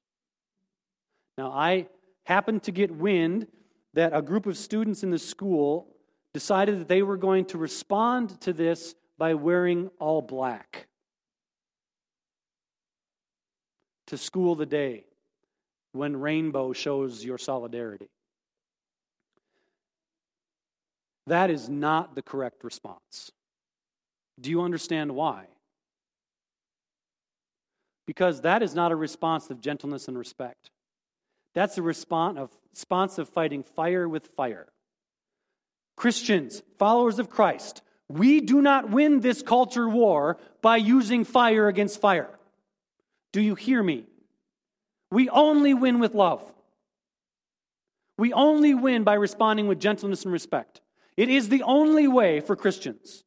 Now, 1.39 1.51
I 1.53 1.89
happened 2.25 2.63
to 2.65 2.73
get 2.73 2.91
wind 2.91 3.47
that 3.95 4.15
a 4.15 4.23
group 4.23 4.47
of 4.47 4.57
students 4.57 5.03
in 5.03 5.11
the 5.11 5.19
school 5.19 5.89
decided 6.35 6.81
that 6.81 6.89
they 6.89 7.03
were 7.03 7.17
going 7.17 7.45
to 7.47 7.59
respond 7.59 8.41
to 8.43 8.53
this 8.53 8.95
by 9.19 9.35
wearing 9.35 9.91
all 9.99 10.23
black. 10.23 10.87
to 14.07 14.17
school 14.17 14.55
the 14.55 14.67
day 14.67 15.05
when 15.93 16.17
rainbow 16.17 16.73
shows 16.73 17.25
your 17.25 17.39
solidarity. 17.39 18.09
That 21.27 21.51
is 21.51 21.69
not 21.69 22.15
the 22.15 22.23
correct 22.23 22.63
response. 22.63 23.33
Do 24.41 24.51
you 24.51 24.63
understand 24.63 25.13
why? 25.13 25.47
Because 28.07 28.43
that 28.43 28.63
is 28.63 28.75
not 28.75 28.93
a 28.93 28.97
response 28.97 29.51
of 29.51 29.61
gentleness 29.61 30.07
and 30.07 30.17
respect. 30.17 30.71
That's 31.55 31.79
a 31.79 31.83
response 31.83 32.39
of, 32.39 32.51
response 32.73 33.19
of 33.19 33.29
fighting 33.29 33.65
fire 33.65 34.09
with 34.09 34.29
fire. 34.29 34.69
Christians, 35.97 36.63
followers 36.79 37.19
of 37.19 37.31
Christ, 37.31 37.83
we 38.09 38.41
do 38.41 38.61
not 38.61 38.91
win 38.91 39.21
this 39.21 39.43
culture 39.43 39.89
war 39.89 40.39
by 40.63 40.77
using 40.77 41.25
fire 41.25 41.69
against 41.69 42.01
fire. 42.01 42.31
Do 43.33 43.41
you 43.41 43.55
hear 43.55 43.83
me? 43.83 44.05
We 45.11 45.29
only 45.29 45.75
win 45.75 45.99
with 45.99 46.15
love. 46.15 46.43
We 48.19 48.33
only 48.33 48.75
win 48.75 49.05
by 49.05 49.15
responding 49.15 49.69
with 49.69 49.81
gentleness 49.81 50.25
and 50.25 50.33
respect. 50.33 50.81
It 51.17 51.29
is 51.29 51.49
the 51.49 51.63
only 51.63 52.09
way 52.09 52.41
for 52.41 52.57
Christians. 52.57 53.25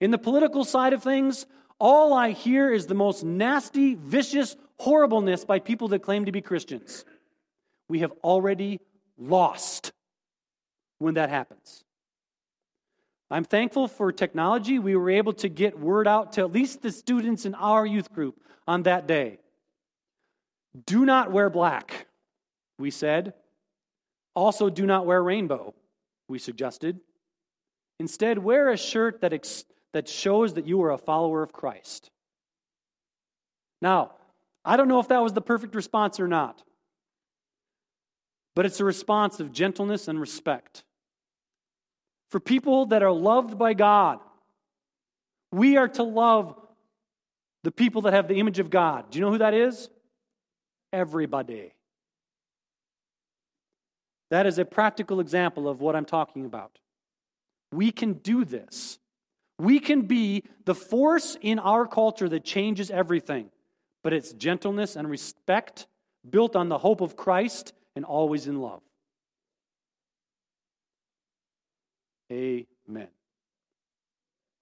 In 0.00 0.10
the 0.10 0.18
political 0.18 0.64
side 0.64 0.92
of 0.92 1.02
things, 1.02 1.46
all 1.78 2.14
I 2.14 2.30
hear 2.30 2.72
is 2.72 2.86
the 2.86 2.94
most 2.94 3.24
nasty, 3.24 3.94
vicious 3.94 4.56
horribleness 4.78 5.44
by 5.44 5.58
people 5.58 5.88
that 5.88 6.00
claim 6.02 6.24
to 6.26 6.32
be 6.32 6.40
Christians. 6.40 7.04
We 7.88 8.00
have 8.00 8.12
already 8.22 8.80
lost 9.18 9.92
when 10.98 11.14
that 11.14 11.30
happens. 11.30 11.84
I'm 13.30 13.44
thankful 13.44 13.88
for 13.88 14.12
technology. 14.12 14.78
We 14.78 14.96
were 14.96 15.10
able 15.10 15.32
to 15.34 15.48
get 15.48 15.78
word 15.78 16.06
out 16.06 16.32
to 16.34 16.42
at 16.42 16.52
least 16.52 16.82
the 16.82 16.92
students 16.92 17.44
in 17.44 17.54
our 17.54 17.84
youth 17.84 18.12
group 18.12 18.40
on 18.68 18.84
that 18.84 19.06
day. 19.06 19.38
Do 20.86 21.04
not 21.04 21.32
wear 21.32 21.50
black, 21.50 22.06
we 22.78 22.90
said. 22.90 23.34
Also, 24.34 24.68
do 24.68 24.86
not 24.86 25.06
wear 25.06 25.22
rainbow, 25.22 25.74
we 26.28 26.38
suggested. 26.38 27.00
Instead, 27.98 28.38
wear 28.38 28.70
a 28.70 28.76
shirt 28.76 29.22
that, 29.22 29.32
ex- 29.32 29.64
that 29.92 30.08
shows 30.08 30.54
that 30.54 30.66
you 30.66 30.82
are 30.82 30.90
a 30.92 30.98
follower 30.98 31.42
of 31.42 31.52
Christ. 31.52 32.10
Now, 33.80 34.12
I 34.64 34.76
don't 34.76 34.88
know 34.88 35.00
if 35.00 35.08
that 35.08 35.22
was 35.22 35.32
the 35.32 35.40
perfect 35.40 35.74
response 35.74 36.20
or 36.20 36.28
not, 36.28 36.62
but 38.54 38.66
it's 38.66 38.80
a 38.80 38.84
response 38.84 39.40
of 39.40 39.52
gentleness 39.52 40.08
and 40.08 40.20
respect. 40.20 40.84
For 42.30 42.40
people 42.40 42.86
that 42.86 43.02
are 43.02 43.12
loved 43.12 43.58
by 43.58 43.74
God, 43.74 44.18
we 45.52 45.76
are 45.76 45.88
to 45.88 46.02
love 46.02 46.56
the 47.62 47.70
people 47.70 48.02
that 48.02 48.12
have 48.12 48.28
the 48.28 48.38
image 48.38 48.58
of 48.58 48.70
God. 48.70 49.10
Do 49.10 49.18
you 49.18 49.24
know 49.24 49.32
who 49.32 49.38
that 49.38 49.54
is? 49.54 49.88
Everybody. 50.92 51.72
That 54.30 54.46
is 54.46 54.58
a 54.58 54.64
practical 54.64 55.20
example 55.20 55.68
of 55.68 55.80
what 55.80 55.94
I'm 55.94 56.04
talking 56.04 56.44
about. 56.44 56.78
We 57.72 57.90
can 57.90 58.14
do 58.14 58.44
this. 58.44 58.98
We 59.58 59.78
can 59.78 60.02
be 60.02 60.44
the 60.64 60.74
force 60.74 61.36
in 61.40 61.58
our 61.58 61.86
culture 61.86 62.28
that 62.28 62.44
changes 62.44 62.90
everything, 62.90 63.50
but 64.02 64.12
it's 64.12 64.32
gentleness 64.32 64.96
and 64.96 65.08
respect 65.08 65.86
built 66.28 66.56
on 66.56 66.68
the 66.68 66.78
hope 66.78 67.00
of 67.00 67.16
Christ 67.16 67.72
and 67.94 68.04
always 68.04 68.46
in 68.46 68.60
love. 68.60 68.82
Amen. 72.30 73.08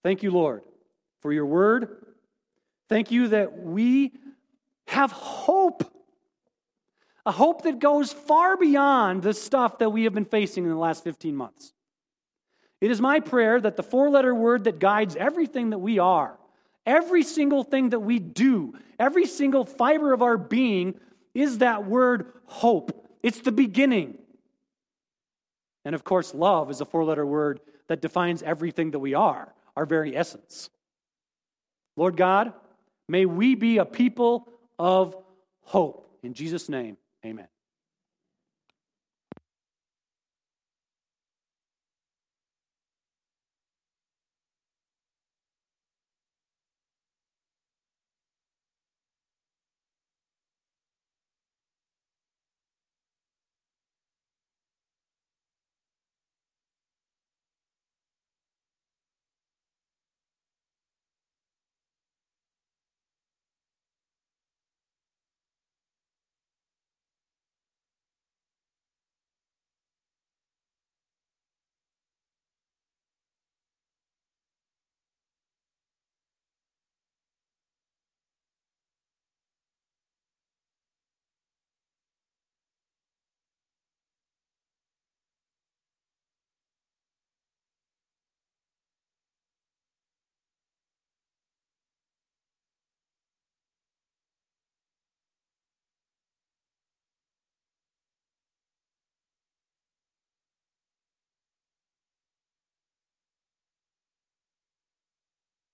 Thank 0.02 0.22
you, 0.22 0.30
Lord, 0.30 0.62
for 1.20 1.32
your 1.32 1.46
word. 1.46 2.04
Thank 2.88 3.10
you 3.10 3.28
that 3.28 3.58
we 3.58 4.12
have 4.88 5.10
hope. 5.12 5.90
A 7.26 7.32
hope 7.32 7.62
that 7.62 7.78
goes 7.78 8.12
far 8.12 8.58
beyond 8.58 9.22
the 9.22 9.32
stuff 9.32 9.78
that 9.78 9.90
we 9.90 10.04
have 10.04 10.12
been 10.12 10.26
facing 10.26 10.64
in 10.64 10.70
the 10.70 10.76
last 10.76 11.02
15 11.04 11.34
months. 11.34 11.72
It 12.82 12.90
is 12.90 13.00
my 13.00 13.20
prayer 13.20 13.58
that 13.58 13.76
the 13.76 13.82
four 13.82 14.10
letter 14.10 14.34
word 14.34 14.64
that 14.64 14.78
guides 14.78 15.16
everything 15.16 15.70
that 15.70 15.78
we 15.78 15.98
are, 15.98 16.38
every 16.84 17.22
single 17.22 17.64
thing 17.64 17.90
that 17.90 18.00
we 18.00 18.18
do, 18.18 18.74
every 18.98 19.24
single 19.24 19.64
fiber 19.64 20.12
of 20.12 20.20
our 20.20 20.36
being 20.36 21.00
is 21.32 21.58
that 21.58 21.86
word 21.86 22.30
hope. 22.44 23.08
It's 23.22 23.40
the 23.40 23.52
beginning. 23.52 24.18
And 25.84 25.94
of 25.94 26.04
course, 26.04 26.34
love 26.34 26.70
is 26.70 26.80
a 26.80 26.84
four 26.84 27.04
letter 27.04 27.26
word 27.26 27.60
that 27.88 28.00
defines 28.00 28.42
everything 28.42 28.92
that 28.92 28.98
we 28.98 29.14
are, 29.14 29.52
our 29.76 29.86
very 29.86 30.16
essence. 30.16 30.70
Lord 31.96 32.16
God, 32.16 32.52
may 33.08 33.26
we 33.26 33.54
be 33.54 33.78
a 33.78 33.84
people 33.84 34.48
of 34.78 35.16
hope. 35.62 36.08
In 36.22 36.34
Jesus' 36.34 36.68
name, 36.68 36.96
amen. 37.24 37.48